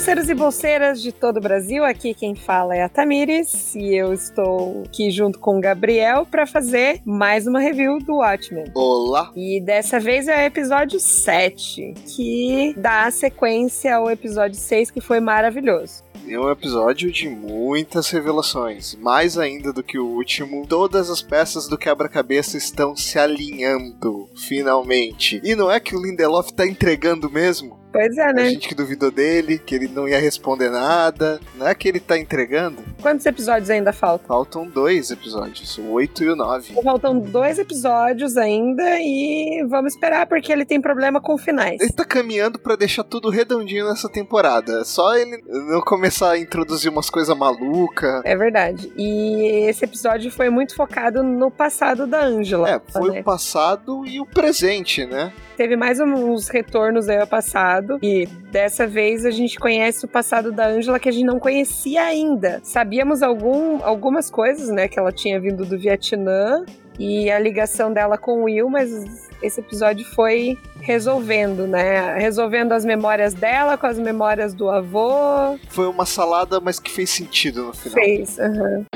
bolseiros 0.00 0.30
e 0.30 0.34
bolseiras 0.34 1.02
de 1.02 1.12
todo 1.12 1.36
o 1.36 1.40
Brasil, 1.42 1.84
aqui 1.84 2.14
quem 2.14 2.34
fala 2.34 2.74
é 2.74 2.82
a 2.82 2.88
Tamires 2.88 3.74
e 3.74 3.94
eu 3.94 4.14
estou 4.14 4.84
aqui 4.86 5.10
junto 5.10 5.38
com 5.38 5.58
o 5.58 5.60
Gabriel 5.60 6.24
para 6.24 6.46
fazer 6.46 7.02
mais 7.04 7.46
uma 7.46 7.60
review 7.60 7.98
do 7.98 8.14
Watchmen. 8.14 8.64
Olá! 8.74 9.30
E 9.36 9.60
dessa 9.60 10.00
vez 10.00 10.26
é 10.26 10.38
o 10.38 10.46
episódio 10.46 10.98
7, 10.98 11.92
que 12.16 12.74
dá 12.78 13.10
sequência 13.10 13.96
ao 13.96 14.10
episódio 14.10 14.58
6, 14.58 14.90
que 14.90 15.02
foi 15.02 15.20
maravilhoso. 15.20 16.02
É 16.26 16.40
um 16.40 16.50
episódio 16.50 17.12
de 17.12 17.28
muitas 17.28 18.08
revelações, 18.08 18.94
mais 18.94 19.36
ainda 19.36 19.70
do 19.70 19.82
que 19.82 19.98
o 19.98 20.06
último. 20.06 20.66
Todas 20.66 21.10
as 21.10 21.20
peças 21.20 21.68
do 21.68 21.76
quebra-cabeça 21.76 22.56
estão 22.56 22.96
se 22.96 23.18
alinhando, 23.18 24.30
finalmente. 24.48 25.42
E 25.44 25.54
não 25.54 25.70
é 25.70 25.78
que 25.78 25.94
o 25.94 26.02
Lindelof 26.02 26.52
tá 26.52 26.66
entregando 26.66 27.30
mesmo? 27.30 27.79
Pois 27.92 28.16
é, 28.16 28.32
né? 28.32 28.42
A 28.42 28.50
gente 28.50 28.68
que 28.68 28.74
duvidou 28.74 29.10
dele, 29.10 29.58
que 29.58 29.74
ele 29.74 29.88
não 29.88 30.08
ia 30.08 30.18
responder 30.18 30.70
nada. 30.70 31.40
Não 31.56 31.66
é 31.66 31.74
que 31.74 31.88
ele 31.88 32.00
tá 32.00 32.16
entregando? 32.18 32.82
Quantos 33.02 33.26
episódios 33.26 33.70
ainda 33.70 33.92
faltam? 33.92 34.26
Faltam 34.28 34.66
dois 34.66 35.10
episódios, 35.10 35.76
o 35.78 35.90
8 35.92 36.24
e 36.24 36.28
o 36.28 36.36
9. 36.36 36.74
Faltam 36.82 37.18
dois 37.18 37.58
episódios 37.58 38.36
ainda 38.36 38.82
e 39.00 39.64
vamos 39.68 39.94
esperar 39.94 40.26
porque 40.26 40.52
ele 40.52 40.64
tem 40.64 40.80
problema 40.80 41.20
com 41.20 41.36
finais. 41.36 41.80
Ele 41.80 41.92
tá 41.92 42.04
caminhando 42.04 42.58
para 42.58 42.76
deixar 42.76 43.04
tudo 43.04 43.28
redondinho 43.28 43.88
nessa 43.88 44.08
temporada. 44.08 44.84
Só 44.84 45.16
ele 45.16 45.42
não 45.46 45.80
começar 45.80 46.32
a 46.32 46.38
introduzir 46.38 46.90
umas 46.90 47.10
coisas 47.10 47.36
malucas. 47.36 48.22
É 48.24 48.36
verdade. 48.36 48.92
E 48.96 49.66
esse 49.68 49.84
episódio 49.84 50.30
foi 50.30 50.50
muito 50.50 50.74
focado 50.74 51.22
no 51.22 51.50
passado 51.50 52.06
da 52.06 52.22
Angela. 52.24 52.70
É, 52.70 52.80
foi 52.92 53.10
né? 53.10 53.20
o 53.20 53.24
passado 53.24 54.06
e 54.06 54.20
o 54.20 54.26
presente, 54.26 55.04
né? 55.04 55.32
Teve 55.60 55.76
mais 55.76 56.00
uns 56.00 56.48
retornos 56.48 57.06
aí 57.06 57.18
ao 57.18 57.26
passado. 57.26 57.98
E 58.02 58.24
dessa 58.50 58.86
vez 58.86 59.26
a 59.26 59.30
gente 59.30 59.58
conhece 59.58 60.06
o 60.06 60.08
passado 60.08 60.50
da 60.50 60.66
Angela 60.66 60.98
que 60.98 61.06
a 61.06 61.12
gente 61.12 61.26
não 61.26 61.38
conhecia 61.38 62.02
ainda. 62.02 62.62
Sabíamos 62.64 63.22
algum, 63.22 63.84
algumas 63.84 64.30
coisas, 64.30 64.70
né? 64.70 64.88
Que 64.88 64.98
ela 64.98 65.12
tinha 65.12 65.38
vindo 65.38 65.66
do 65.66 65.78
Vietnã 65.78 66.64
e 66.98 67.30
a 67.30 67.38
ligação 67.38 67.92
dela 67.92 68.16
com 68.16 68.40
o 68.40 68.44
Will, 68.44 68.70
mas 68.70 69.28
esse 69.42 69.60
episódio 69.60 70.06
foi 70.14 70.56
resolvendo, 70.80 71.66
né? 71.66 72.14
Resolvendo 72.16 72.72
as 72.72 72.82
memórias 72.82 73.34
dela 73.34 73.76
com 73.76 73.86
as 73.86 73.98
memórias 73.98 74.54
do 74.54 74.70
avô. 74.70 75.58
Foi 75.68 75.86
uma 75.86 76.06
salada, 76.06 76.58
mas 76.58 76.80
que 76.80 76.90
fez 76.90 77.10
sentido 77.10 77.64
no 77.64 77.74
final. 77.74 78.02
Fez, 78.02 78.38
aham. 78.38 78.86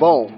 Bom, 0.00 0.35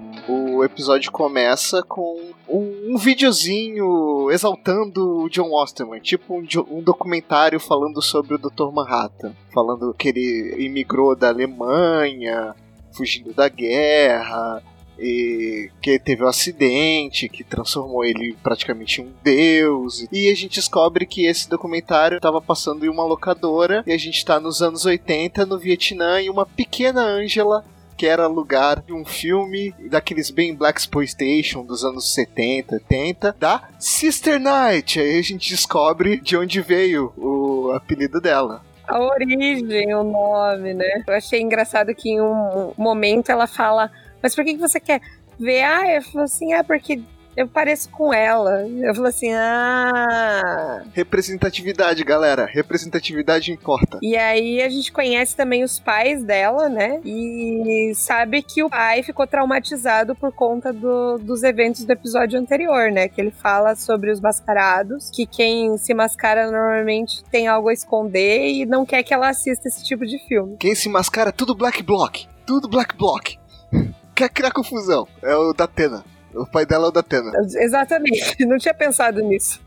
o 0.59 0.63
episódio 0.63 1.09
começa 1.09 1.81
com 1.83 2.19
um, 2.47 2.93
um 2.93 2.97
videozinho 2.97 4.29
exaltando 4.29 5.23
o 5.23 5.29
John 5.29 5.51
Osterman, 5.53 6.01
tipo 6.01 6.35
um, 6.35 6.45
um 6.69 6.81
documentário 6.81 7.59
falando 7.59 8.01
sobre 8.01 8.35
o 8.35 8.37
Dr. 8.37 8.69
Manhattan, 8.73 9.33
falando 9.53 9.93
que 9.93 10.09
ele 10.09 10.55
imigrou 10.59 11.15
da 11.15 11.29
Alemanha, 11.29 12.53
fugindo 12.91 13.33
da 13.33 13.47
guerra, 13.47 14.61
e 14.99 15.71
que 15.81 15.97
teve 15.97 16.25
um 16.25 16.27
acidente 16.27 17.29
que 17.29 17.41
transformou 17.41 18.03
ele 18.03 18.35
praticamente 18.43 19.01
em 19.01 19.05
um 19.05 19.13
deus. 19.23 20.05
E 20.11 20.29
a 20.29 20.35
gente 20.35 20.55
descobre 20.55 21.05
que 21.05 21.25
esse 21.25 21.49
documentário 21.49 22.17
estava 22.17 22.41
passando 22.41 22.85
em 22.85 22.89
uma 22.89 23.05
locadora 23.05 23.81
e 23.87 23.93
a 23.93 23.97
gente 23.97 24.17
está 24.17 24.41
nos 24.41 24.61
anos 24.61 24.83
80 24.83 25.45
no 25.45 25.57
Vietnã 25.57 26.21
e 26.21 26.29
uma 26.29 26.45
pequena 26.45 27.01
Angela 27.01 27.63
que 27.99 28.07
era 28.07 28.27
lugar 28.27 28.81
de 28.81 28.93
um 28.93 29.03
filme 29.03 29.75
daqueles 29.89 30.31
bem 30.31 30.55
Black 30.55 30.79
Exploitation 30.79 31.65
dos 31.65 31.83
anos 31.83 32.13
70, 32.13 32.75
80, 32.75 33.35
da 33.37 33.67
Sister 33.77 34.39
Night. 34.39 34.97
Aí 34.97 35.19
a 35.19 35.21
gente 35.21 35.49
descobre 35.49 36.15
de 36.15 36.37
onde 36.37 36.61
veio 36.61 37.11
o 37.17 37.71
apelido 37.71 38.21
dela. 38.21 38.63
A 38.87 38.97
origem, 39.01 39.93
o 39.93 40.03
nome, 40.05 40.73
né? 40.73 41.03
Eu 41.05 41.13
achei 41.13 41.41
engraçado 41.41 41.93
que 41.93 42.11
em 42.11 42.21
um 42.21 42.71
momento 42.77 43.33
ela 43.33 43.47
fala: 43.47 43.91
Mas 44.23 44.33
por 44.33 44.45
que 44.45 44.53
que 44.53 44.61
você 44.61 44.79
quer 44.79 45.01
ver? 45.37 45.63
Ah, 45.63 45.93
eu 45.93 46.01
falo 46.01 46.23
assim: 46.23 46.53
Ah, 46.53 46.63
porque 46.63 47.01
eu 47.41 47.47
pareço 47.47 47.89
com 47.89 48.13
ela. 48.13 48.67
Eu 48.67 48.93
falo 48.95 49.07
assim: 49.07 49.31
Ah. 49.33 50.83
Representatividade, 50.93 52.03
galera. 52.03 52.45
Representatividade 52.45 53.51
importa. 53.51 53.99
E 54.01 54.15
aí 54.15 54.61
a 54.61 54.69
gente 54.69 54.91
conhece 54.91 55.35
também 55.35 55.63
os 55.63 55.79
pais 55.79 56.23
dela, 56.23 56.69
né? 56.69 56.99
E 57.05 57.91
sabe 57.95 58.41
que 58.41 58.63
o 58.63 58.69
pai 58.69 59.03
ficou 59.03 59.25
traumatizado 59.27 60.15
por 60.15 60.31
conta 60.31 60.71
do- 60.73 61.17
dos 61.17 61.43
eventos 61.43 61.83
do 61.85 61.91
episódio 61.91 62.39
anterior, 62.39 62.91
né? 62.91 63.07
Que 63.07 63.21
ele 63.21 63.31
fala 63.31 63.75
sobre 63.75 64.11
os 64.11 64.19
mascarados, 64.19 65.09
que 65.09 65.25
quem 65.25 65.77
se 65.77 65.93
mascara 65.93 66.49
normalmente 66.51 67.23
tem 67.25 67.47
algo 67.47 67.69
a 67.69 67.73
esconder 67.73 68.49
e 68.49 68.65
não 68.65 68.85
quer 68.85 69.03
que 69.03 69.13
ela 69.13 69.29
assista 69.29 69.67
esse 69.67 69.83
tipo 69.85 70.05
de 70.05 70.17
filme. 70.27 70.57
Quem 70.57 70.75
se 70.75 70.89
mascara, 70.89 71.31
tudo 71.31 71.55
Black 71.55 71.81
Block. 71.83 72.27
Tudo 72.45 72.67
Black 72.67 72.95
Block. 72.97 73.37
Quer 74.15 74.27
criar 74.29 74.51
confusão. 74.51 75.07
É 75.21 75.33
o 75.35 75.53
Datena. 75.53 76.03
O 76.33 76.45
pai 76.45 76.65
dela 76.65 76.85
é 76.85 76.89
o 76.89 76.91
Datena. 76.91 77.31
Exatamente, 77.55 78.35
não 78.45 78.57
tinha 78.57 78.73
pensado 78.73 79.21
nisso. 79.21 79.59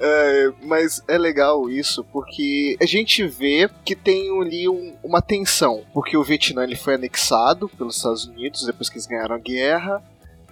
É, 0.00 0.52
mas 0.62 1.02
é 1.08 1.18
legal 1.18 1.68
isso 1.68 2.04
porque 2.04 2.76
a 2.80 2.86
gente 2.86 3.26
vê 3.26 3.68
que 3.84 3.94
tem 3.94 4.30
ali 4.40 4.68
um- 4.68 4.94
uma 5.02 5.20
tensão, 5.20 5.82
porque 5.92 6.16
o 6.16 6.22
Vietnã 6.24 6.62
ele 6.64 6.76
foi 6.76 6.94
anexado 6.94 7.68
pelos 7.68 7.96
Estados 7.96 8.24
Unidos 8.26 8.64
depois 8.64 8.88
que 8.88 8.96
eles 8.96 9.06
ganharam 9.06 9.34
a 9.36 9.38
guerra. 9.38 10.02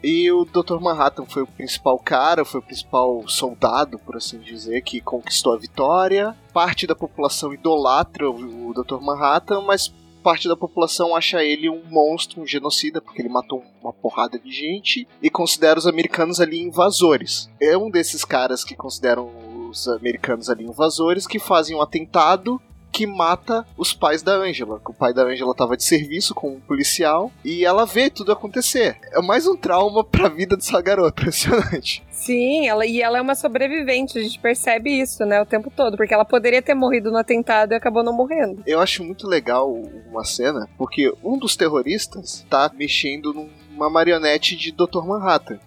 E 0.03 0.31
o 0.31 0.45
Dr. 0.45 0.79
Manhattan 0.79 1.25
foi 1.25 1.43
o 1.43 1.47
principal 1.47 1.99
cara, 1.99 2.45
foi 2.45 2.61
o 2.61 2.63
principal 2.63 3.27
soldado, 3.27 3.99
por 3.99 4.17
assim 4.17 4.39
dizer, 4.39 4.83
que 4.83 5.01
conquistou 5.01 5.55
a 5.55 5.59
vitória. 5.59 6.37
Parte 6.53 6.87
da 6.87 6.95
população 6.95 7.53
idolatra 7.55 8.31
o 8.31 8.75
Dr. 8.75 9.01
Manhattan, 9.01 9.63
mas 9.63 9.93
parte 10.27 10.49
da 10.49 10.57
população 10.57 11.15
acha 11.15 11.45
ele 11.45 11.71
um 11.71 11.85
monstro, 11.89 12.43
um 12.43 12.47
genocida, 12.47 13.01
porque 13.01 13.23
ele 13.23 13.29
matou 13.29 13.63
uma 13.81 13.93
porrada 13.93 14.37
de 14.37 14.51
gente 14.51 15.07
e 15.23 15.31
considera 15.31 15.79
os 15.79 15.87
americanos 15.87 16.41
ali 16.41 16.59
invasores. 16.59 17.49
É 17.63 17.79
um 17.79 17.89
desses 17.89 18.25
caras 18.25 18.65
que 18.65 18.75
consideram 18.75 19.31
os 19.71 19.87
americanos 19.87 20.51
ali 20.51 20.65
invasores 20.65 21.29
que 21.29 21.39
fazem 21.39 21.77
um 21.77 21.81
atentado 21.81 22.61
que 22.97 23.07
mata 23.07 23.67
os 23.77 23.93
pais 23.93 24.23
da 24.23 24.33
Angela. 24.33 24.81
O 24.83 24.95
pai 24.95 25.13
da 25.13 25.25
Angela 25.25 25.51
estava 25.51 25.77
de 25.77 25.85
serviço 25.85 26.35
com 26.35 26.53
um 26.55 26.61
policial 26.61 27.31
e 27.45 27.63
ela 27.63 27.85
vê 27.85 28.09
tudo 28.09 28.33
acontecer. 28.33 28.97
É 29.13 29.21
mais 29.21 29.47
um 29.47 29.55
trauma 29.55 30.03
pra 30.03 30.31
vida 30.31 30.57
dessa 30.57 30.81
garota, 30.81 31.21
impressionante. 31.21 32.03
Sim, 32.11 32.67
ela, 32.67 32.87
e 32.87 33.03
ela 33.03 33.19
é 33.19 33.21
uma 33.21 33.35
sobrevivente, 33.35 34.19
a 34.19 34.23
gente 34.23 34.39
percebe 34.39 34.99
isso, 34.99 35.27
né, 35.27 35.43
o 35.43 35.45
tempo 35.45 35.71
todo, 35.71 35.99
porque 35.99 36.15
ela 36.15 36.25
poderia 36.25 36.63
ter 36.63 36.75
morrido 36.75 37.11
no 37.11 37.19
atentado 37.19 37.73
e 37.73 37.75
acabou 37.75 38.03
não 38.03 38.15
morrendo. 38.15 38.63
Eu 38.67 38.81
acho 38.81 39.05
muito 39.05 39.29
legal 39.29 39.71
uma 40.11 40.25
cena, 40.25 40.67
porque 40.79 41.13
um 41.23 41.37
dos 41.37 41.55
terroristas 41.55 42.47
tá 42.49 42.71
mexendo 42.75 43.35
numa 43.71 43.91
marionete 43.91 44.57
de 44.57 44.73
Dr. 44.73 45.05
Manhattan. 45.05 45.61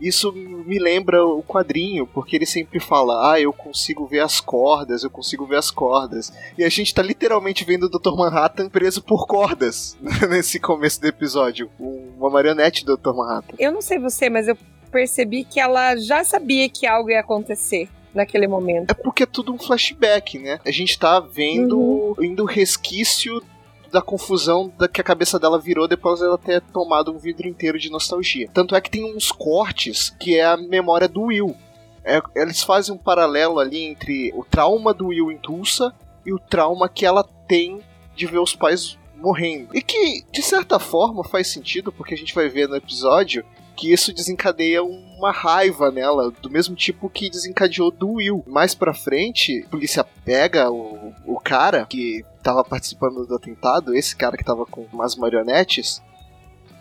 Isso 0.00 0.32
me 0.32 0.78
lembra 0.78 1.24
o 1.24 1.42
quadrinho, 1.42 2.06
porque 2.06 2.36
ele 2.36 2.46
sempre 2.46 2.80
fala: 2.80 3.32
Ah, 3.32 3.40
eu 3.40 3.52
consigo 3.52 4.06
ver 4.06 4.20
as 4.20 4.40
cordas, 4.40 5.04
eu 5.04 5.10
consigo 5.10 5.46
ver 5.46 5.56
as 5.56 5.70
cordas. 5.70 6.32
E 6.56 6.64
a 6.64 6.68
gente 6.68 6.94
tá 6.94 7.02
literalmente 7.02 7.64
vendo 7.64 7.84
o 7.84 7.88
Dr. 7.88 8.16
Manhattan 8.16 8.68
preso 8.68 9.02
por 9.02 9.26
cordas 9.26 9.96
nesse 10.28 10.58
começo 10.58 11.00
do 11.00 11.06
episódio. 11.06 11.70
Uma 11.78 12.30
marionete 12.30 12.84
do 12.84 12.96
Dr. 12.96 13.12
Manhattan. 13.12 13.56
Eu 13.58 13.72
não 13.72 13.82
sei 13.82 13.98
você, 13.98 14.30
mas 14.30 14.48
eu 14.48 14.56
percebi 14.90 15.44
que 15.44 15.60
ela 15.60 15.96
já 15.96 16.24
sabia 16.24 16.68
que 16.68 16.86
algo 16.86 17.10
ia 17.10 17.20
acontecer 17.20 17.88
naquele 18.14 18.46
momento. 18.46 18.90
É 18.90 18.94
porque 18.94 19.22
é 19.22 19.26
tudo 19.26 19.52
um 19.52 19.58
flashback, 19.58 20.38
né? 20.38 20.58
A 20.64 20.70
gente 20.70 20.98
tá 20.98 21.20
vendo 21.20 22.16
indo 22.20 22.44
resquício 22.44 23.42
da 23.90 24.00
confusão 24.00 24.72
da 24.78 24.88
que 24.88 25.00
a 25.00 25.04
cabeça 25.04 25.38
dela 25.38 25.58
virou 25.58 25.88
depois 25.88 26.20
dela 26.20 26.38
ter 26.38 26.60
tomado 26.60 27.12
um 27.12 27.18
vidro 27.18 27.48
inteiro 27.48 27.78
de 27.78 27.90
nostalgia. 27.90 28.48
Tanto 28.52 28.74
é 28.74 28.80
que 28.80 28.90
tem 28.90 29.04
uns 29.04 29.32
cortes 29.32 30.10
que 30.10 30.36
é 30.36 30.44
a 30.44 30.56
memória 30.56 31.08
do 31.08 31.22
Will. 31.22 31.56
É, 32.04 32.22
eles 32.34 32.62
fazem 32.62 32.94
um 32.94 32.98
paralelo 32.98 33.58
ali 33.58 33.84
entre 33.84 34.32
o 34.34 34.44
trauma 34.44 34.94
do 34.94 35.08
Will 35.08 35.30
em 35.30 35.38
Tulsa 35.38 35.94
e 36.24 36.32
o 36.32 36.38
trauma 36.38 36.88
que 36.88 37.04
ela 37.04 37.24
tem 37.46 37.80
de 38.14 38.26
ver 38.26 38.38
os 38.38 38.54
pais 38.54 38.98
morrendo. 39.16 39.76
E 39.76 39.82
que, 39.82 40.24
de 40.32 40.42
certa 40.42 40.78
forma, 40.78 41.22
faz 41.22 41.48
sentido, 41.48 41.92
porque 41.92 42.14
a 42.14 42.16
gente 42.16 42.34
vai 42.34 42.48
ver 42.48 42.68
no 42.68 42.76
episódio 42.76 43.44
que 43.80 43.90
isso 43.90 44.12
desencadeia 44.12 44.84
uma 44.84 45.32
raiva 45.32 45.90
nela, 45.90 46.30
do 46.30 46.50
mesmo 46.50 46.76
tipo 46.76 47.08
que 47.08 47.30
desencadeou 47.30 47.90
do 47.90 48.10
Will. 48.12 48.44
Mais 48.46 48.74
pra 48.74 48.92
frente, 48.92 49.64
a 49.66 49.70
polícia 49.70 50.04
pega 50.22 50.70
o, 50.70 51.14
o 51.24 51.40
cara 51.40 51.86
que 51.86 52.22
tava 52.42 52.62
participando 52.62 53.26
do 53.26 53.34
atentado, 53.34 53.94
esse 53.94 54.14
cara 54.14 54.36
que 54.36 54.44
tava 54.44 54.66
com 54.66 54.86
umas 54.92 55.16
marionetes, 55.16 56.02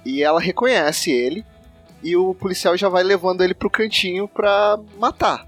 e 0.06 0.22
ela 0.22 0.42
reconhece 0.42 1.10
ele, 1.10 1.46
e 2.04 2.18
o 2.18 2.34
policial 2.34 2.76
já 2.76 2.90
vai 2.90 3.02
levando 3.02 3.46
ele 3.46 3.54
pro 3.54 3.70
cantinho 3.70 4.28
pra 4.28 4.78
matar. 4.98 5.48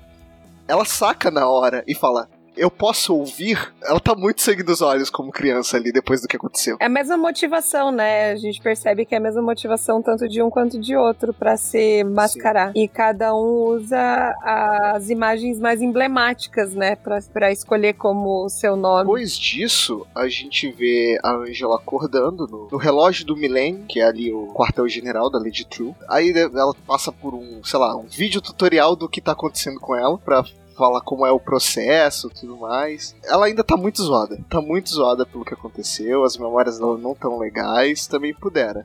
Ela 0.70 0.86
saca 0.86 1.30
na 1.30 1.50
hora 1.50 1.84
e 1.86 1.94
fala: 1.94 2.30
eu 2.62 2.70
posso 2.70 3.16
ouvir, 3.16 3.74
ela 3.82 4.00
tá 4.00 4.14
muito 4.14 4.40
sangue 4.40 4.62
nos 4.62 4.84
olhos 4.84 5.10
como 5.10 5.32
criança 5.32 5.78
ali 5.78 5.92
depois 5.92 6.22
do 6.22 6.28
que 6.28 6.36
aconteceu. 6.36 6.78
É 6.80 6.86
a 6.86 6.90
mesma 6.90 7.18
motivação, 7.18 7.92
né? 7.92 8.30
A 8.30 8.36
gente 8.36 8.62
percebe 8.62 9.04
que 9.04 9.16
é 9.16 9.18
a 9.18 9.22
mesma 9.22 9.42
motivação 9.42 10.00
tanto 10.00 10.30
de 10.30 10.44
um 10.44 10.50
quanto 10.52 10.80
de 10.80 10.96
outro 10.96 11.34
para 11.34 11.58
se 11.58 12.04
mascarar. 12.04 12.72
Sim. 12.72 12.84
E 12.84 12.88
cada 12.88 13.34
um 13.34 13.76
usa 13.76 14.36
as 14.44 15.10
imagens 15.10 15.60
mais 15.60 15.82
emblemáticas, 15.82 16.76
né, 16.76 16.96
para 16.96 17.52
escolher 17.52 17.94
como 17.94 18.48
seu 18.48 18.76
nome. 18.76 19.06
Depois 19.06 19.36
disso, 19.36 20.06
a 20.14 20.28
gente 20.28 20.72
vê 20.72 21.20
a 21.24 21.34
Angela 21.34 21.78
acordando 21.78 22.46
no, 22.46 22.68
no 22.72 22.78
relógio 22.78 23.26
do 23.26 23.36
Milen, 23.36 23.86
que 23.90 24.00
é 24.00 24.04
ali 24.04 24.32
o 24.32 24.54
quartel-general 24.54 25.32
da 25.32 25.40
Lady 25.40 25.66
True. 25.66 25.96
Aí 26.08 26.32
ela 26.32 26.76
passa 26.86 27.12
por 27.12 27.34
um, 27.34 27.64
sei 27.64 27.80
lá, 27.80 27.96
um 27.96 28.06
vídeo 28.06 28.40
tutorial 28.40 28.96
do 28.96 29.10
que 29.10 29.20
tá 29.20 29.32
acontecendo 29.32 29.80
com 29.80 29.96
ela 29.96 30.20
pra 30.20 30.44
fala 30.82 31.00
como 31.00 31.28
é 31.28 31.32
o 31.32 31.40
processo 31.40 32.28
tudo 32.28 32.58
mais. 32.58 33.16
Ela 33.24 33.46
ainda 33.46 33.64
tá 33.64 33.78
muito 33.78 34.02
zoada. 34.02 34.44
Tá 34.50 34.60
muito 34.60 34.90
zoada 34.90 35.28
pelo 35.28 35.46
que 35.46 35.54
aconteceu, 35.54 36.24
as 36.24 36.36
memórias 36.36 36.80
dela 36.80 36.98
não 36.98 37.14
tão 37.14 37.38
legais, 37.38 38.08
também 38.08 38.34
pudera. 38.34 38.84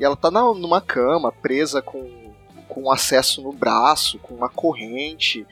E 0.00 0.04
ela 0.04 0.16
tá 0.16 0.30
na, 0.30 0.40
numa 0.54 0.80
cama, 0.80 1.30
presa 1.30 1.82
com, 1.82 2.32
com 2.66 2.90
acesso 2.90 3.42
no 3.42 3.52
braço, 3.52 4.18
com 4.20 4.34
uma 4.34 4.48
corrente. 4.48 5.46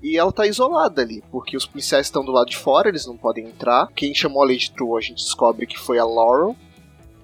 E 0.00 0.16
ela 0.16 0.30
tá 0.30 0.46
isolada 0.46 1.02
ali, 1.02 1.20
porque 1.32 1.56
os 1.56 1.66
policiais 1.66 2.06
estão 2.06 2.24
do 2.24 2.30
lado 2.30 2.50
de 2.50 2.56
fora, 2.56 2.88
eles 2.88 3.04
não 3.04 3.16
podem 3.16 3.46
entrar. 3.46 3.88
Quem 3.88 4.14
chamou 4.14 4.40
a 4.40 4.46
Lady 4.46 4.70
True, 4.70 4.96
a 4.96 5.00
gente 5.00 5.24
descobre 5.24 5.66
que 5.66 5.78
foi 5.78 5.98
a 5.98 6.04
Laurel, 6.04 6.54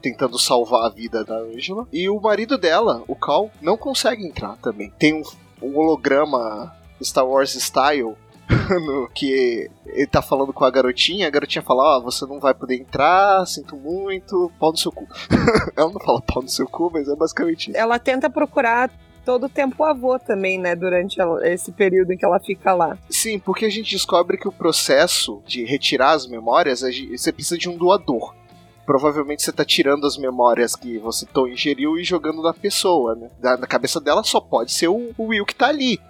tentando 0.02 0.36
salvar 0.36 0.86
a 0.86 0.88
vida 0.88 1.24
da 1.24 1.36
Angela. 1.36 1.86
E 1.92 2.08
o 2.08 2.20
marido 2.20 2.58
dela, 2.58 3.04
o 3.06 3.14
Cal, 3.14 3.52
não 3.62 3.76
consegue 3.76 4.26
entrar 4.26 4.56
também. 4.56 4.90
Tem 4.98 5.14
um, 5.14 5.22
um 5.62 5.78
holograma 5.78 6.74
Star 7.02 7.26
Wars 7.26 7.52
Style 7.54 8.14
no, 8.84 9.08
que 9.14 9.70
ele 9.86 10.06
tá 10.06 10.20
falando 10.20 10.52
com 10.52 10.64
a 10.64 10.70
garotinha, 10.70 11.26
a 11.26 11.30
garotinha 11.30 11.62
fala, 11.62 11.96
ó, 11.96 11.98
oh, 11.98 12.02
você 12.02 12.26
não 12.26 12.40
vai 12.40 12.52
poder 12.52 12.76
entrar, 12.76 13.46
sinto 13.46 13.76
muito, 13.76 14.50
pau 14.58 14.72
no 14.72 14.76
seu 14.76 14.90
cu. 14.90 15.06
ela 15.76 15.90
não 15.90 16.00
fala 16.00 16.20
pau 16.20 16.42
no 16.42 16.48
seu 16.48 16.66
cu, 16.66 16.90
mas 16.92 17.08
é 17.08 17.14
basicamente 17.14 17.70
isso. 17.70 17.78
Ela 17.78 17.98
tenta 17.98 18.28
procurar 18.28 18.90
todo 19.24 19.46
o 19.46 19.48
tempo 19.48 19.84
avô 19.84 20.18
também, 20.18 20.58
né, 20.58 20.74
durante 20.74 21.16
esse 21.44 21.70
período 21.70 22.12
em 22.12 22.16
que 22.16 22.24
ela 22.24 22.40
fica 22.40 22.72
lá. 22.72 22.98
Sim, 23.08 23.38
porque 23.38 23.66
a 23.66 23.70
gente 23.70 23.90
descobre 23.90 24.36
que 24.36 24.48
o 24.48 24.52
processo 24.52 25.42
de 25.46 25.64
retirar 25.64 26.12
as 26.12 26.26
memórias, 26.26 26.80
você 26.80 27.30
precisa 27.32 27.58
de 27.58 27.68
um 27.68 27.76
doador 27.76 28.34
provavelmente 28.90 29.44
você 29.44 29.52
tá 29.52 29.64
tirando 29.64 30.04
as 30.04 30.16
memórias 30.16 30.74
que 30.74 30.98
você 30.98 31.24
ingeriu 31.48 31.96
e 31.96 32.02
jogando 32.02 32.42
na 32.42 32.52
pessoa, 32.52 33.14
né? 33.14 33.28
Na 33.40 33.64
cabeça 33.64 34.00
dela 34.00 34.24
só 34.24 34.40
pode 34.40 34.72
ser 34.72 34.88
o, 34.88 35.14
Will 35.16 35.46
que 35.46 35.54
tá 35.54 35.68
ali. 35.68 36.00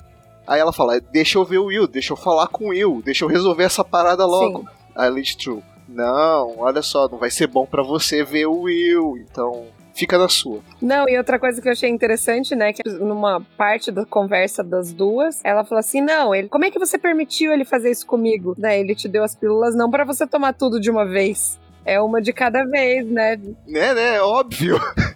Aí 0.46 0.60
ela 0.60 0.72
fala: 0.72 1.00
Deixa 1.00 1.38
eu 1.38 1.44
ver 1.44 1.58
o 1.58 1.66
Will, 1.66 1.86
deixa 1.86 2.12
eu 2.12 2.16
falar 2.16 2.48
com 2.48 2.66
o 2.66 2.68
Will, 2.68 3.02
deixa 3.04 3.24
eu 3.24 3.28
resolver 3.28 3.64
essa 3.64 3.84
parada 3.84 4.26
logo. 4.26 4.60
Sim. 4.60 4.66
Aí 4.94 5.10
Lady 5.10 5.36
True: 5.36 5.62
Não, 5.88 6.58
olha 6.58 6.82
só, 6.82 7.08
não 7.08 7.18
vai 7.18 7.30
ser 7.30 7.46
bom 7.46 7.66
para 7.66 7.82
você 7.82 8.24
ver 8.24 8.46
o 8.46 8.62
Will, 8.62 9.16
então 9.18 9.66
fica 9.94 10.16
na 10.16 10.28
sua. 10.28 10.60
Não, 10.80 11.08
e 11.08 11.16
outra 11.18 11.38
coisa 11.38 11.60
que 11.60 11.68
eu 11.68 11.72
achei 11.72 11.90
interessante, 11.90 12.54
né, 12.54 12.72
que 12.72 12.82
numa 12.88 13.40
parte 13.56 13.90
da 13.90 14.06
conversa 14.06 14.64
das 14.64 14.92
duas, 14.92 15.40
ela 15.44 15.64
falou 15.64 15.80
assim: 15.80 16.00
"Não, 16.00 16.34
ele, 16.34 16.48
como 16.48 16.64
é 16.64 16.70
que 16.70 16.78
você 16.78 16.98
permitiu 16.98 17.52
ele 17.52 17.64
fazer 17.64 17.90
isso 17.90 18.06
comigo?" 18.06 18.54
Né, 18.58 18.80
ele 18.80 18.94
te 18.94 19.08
deu 19.08 19.22
as 19.22 19.34
pílulas 19.34 19.74
não 19.74 19.90
para 19.90 20.04
você 20.04 20.26
tomar 20.26 20.54
tudo 20.54 20.80
de 20.80 20.90
uma 20.90 21.04
vez. 21.04 21.58
É 21.84 22.00
uma 22.00 22.20
de 22.20 22.32
cada 22.32 22.64
vez, 22.64 23.06
né? 23.06 23.36
Né, 23.66 23.94
né? 23.94 24.16
É 24.16 24.22
óbvio. 24.22 24.78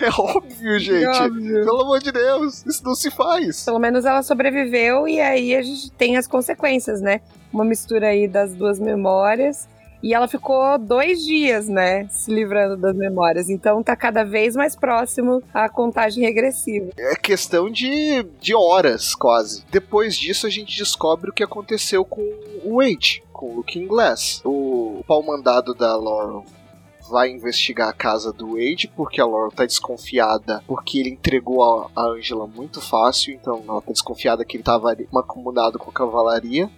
É 0.00 0.08
óbvio, 0.08 0.78
gente. 0.78 1.04
É 1.04 1.24
óbvio. 1.24 1.64
Pelo 1.64 1.82
amor 1.82 2.00
de 2.00 2.10
Deus, 2.10 2.64
isso 2.64 2.82
não 2.82 2.94
se 2.94 3.10
faz. 3.10 3.64
Pelo 3.64 3.78
menos 3.78 4.06
ela 4.06 4.22
sobreviveu 4.22 5.06
e 5.06 5.20
aí 5.20 5.54
a 5.54 5.60
gente 5.60 5.90
tem 5.92 6.16
as 6.16 6.26
consequências, 6.26 7.02
né? 7.02 7.20
Uma 7.52 7.66
mistura 7.66 8.08
aí 8.08 8.26
das 8.26 8.54
duas 8.54 8.80
memórias. 8.80 9.68
E 10.02 10.14
ela 10.14 10.26
ficou 10.26 10.78
dois 10.78 11.22
dias, 11.22 11.68
né, 11.68 12.08
se 12.08 12.32
livrando 12.32 12.76
das 12.76 12.96
memórias. 12.96 13.50
Então 13.50 13.82
tá 13.82 13.94
cada 13.94 14.24
vez 14.24 14.56
mais 14.56 14.74
próximo 14.74 15.42
à 15.52 15.68
contagem 15.68 16.24
regressiva. 16.24 16.90
É 16.98 17.14
questão 17.14 17.70
de, 17.70 18.22
de 18.40 18.54
horas, 18.54 19.14
quase. 19.14 19.62
Depois 19.70 20.16
disso, 20.16 20.46
a 20.46 20.50
gente 20.50 20.76
descobre 20.76 21.28
o 21.28 21.32
que 21.32 21.44
aconteceu 21.44 22.02
com 22.02 22.22
o 22.64 22.78
Wade, 22.78 23.22
com 23.40 23.46
o 23.46 23.56
Looking 23.56 23.86
Glass. 23.86 24.42
O 24.44 25.02
pau 25.08 25.22
mandado 25.22 25.74
da 25.74 25.96
Laurel 25.96 26.44
vai 27.08 27.30
investigar 27.30 27.88
a 27.88 27.94
casa 27.94 28.30
do 28.30 28.48
Wade, 28.48 28.92
porque 28.94 29.18
a 29.18 29.24
Laurel 29.24 29.50
tá 29.50 29.64
desconfiada, 29.64 30.62
porque 30.66 30.98
ele 30.98 31.08
entregou 31.08 31.64
a, 31.64 31.90
Angela 31.96 32.46
muito 32.46 32.82
fácil, 32.82 33.32
então 33.32 33.64
ela 33.66 33.80
tá 33.80 33.92
desconfiada 33.92 34.44
que 34.44 34.58
ele 34.58 34.62
tava 34.62 34.94
mancomunado 35.10 35.78
com 35.78 35.88
a 35.88 35.92
cavalaria. 35.92 36.70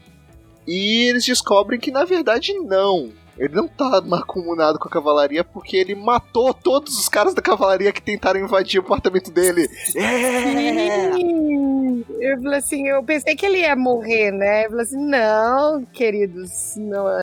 E 0.65 1.09
eles 1.09 1.25
descobrem 1.25 1.81
que 1.81 1.91
na 1.91 2.05
verdade 2.05 2.55
não. 2.55 3.11
Ele 3.37 3.55
não 3.55 3.67
tá 3.67 4.01
macumunado 4.01 4.79
com 4.79 4.87
a 4.87 4.91
cavalaria 4.91 5.43
porque 5.43 5.77
ele 5.77 5.97
matou 5.97 6.55
todos 6.55 6.97
os 6.97 7.09
caras 7.09 7.35
da 7.35 7.43
cavalaria 7.43 7.93
que 7.93 8.01
tentaram 8.01 8.39
invadir 8.39 8.81
o 8.81 8.85
apartamento 8.85 9.33
dele. 9.33 9.69
É! 9.97 11.72
Eu 12.21 12.43
falei 12.43 12.59
assim, 12.59 12.89
eu 12.89 13.03
pensei 13.03 13.35
que 13.35 13.47
ele 13.47 13.59
ia 13.59 13.77
morrer, 13.77 14.31
né? 14.31 14.67
Eu 14.67 14.71
falei 14.71 14.85
assim, 14.85 15.05
não, 15.05 15.85
queridos, 15.85 16.77
não 16.77 17.09
é 17.09 17.23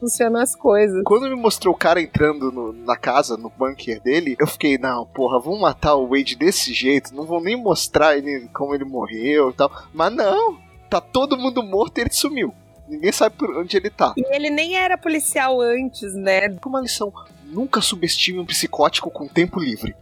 funcionam 0.00 0.40
as 0.40 0.56
coisas. 0.56 1.02
Quando 1.04 1.28
me 1.28 1.36
mostrou 1.36 1.74
o 1.74 1.76
cara 1.76 2.00
entrando 2.00 2.50
no, 2.50 2.72
na 2.72 2.96
casa, 2.96 3.36
no 3.36 3.50
bunker 3.50 4.00
dele, 4.00 4.34
eu 4.40 4.46
fiquei, 4.46 4.78
não, 4.78 5.04
porra, 5.06 5.38
vão 5.38 5.58
matar 5.58 5.94
o 5.94 6.08
Wade 6.08 6.34
desse 6.36 6.72
jeito, 6.72 7.14
não 7.14 7.24
vão 7.24 7.40
nem 7.40 7.54
mostrar 7.54 8.16
ele 8.16 8.48
como 8.54 8.74
ele 8.74 8.84
morreu 8.84 9.50
e 9.50 9.52
tal. 9.52 9.70
Mas 9.92 10.12
não, 10.12 10.58
tá 10.88 11.00
todo 11.00 11.36
mundo 11.36 11.62
morto 11.62 11.98
e 11.98 12.00
ele 12.00 12.12
sumiu. 12.12 12.54
Ninguém 12.88 13.12
sabe 13.12 13.36
por 13.36 13.56
onde 13.56 13.76
ele 13.76 13.90
tá. 13.90 14.14
E 14.16 14.34
ele 14.34 14.50
nem 14.50 14.76
era 14.76 14.98
policial 14.98 15.60
antes, 15.60 16.12
né? 16.14 16.56
Uma 16.64 16.80
lição: 16.80 17.12
nunca 17.44 17.80
subestime 17.80 18.40
um 18.40 18.46
psicótico 18.46 19.10
com 19.10 19.28
tempo 19.28 19.60
livre. 19.60 19.94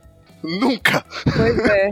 Nunca! 0.42 1.04
Pois 1.36 1.58
é. 1.58 1.90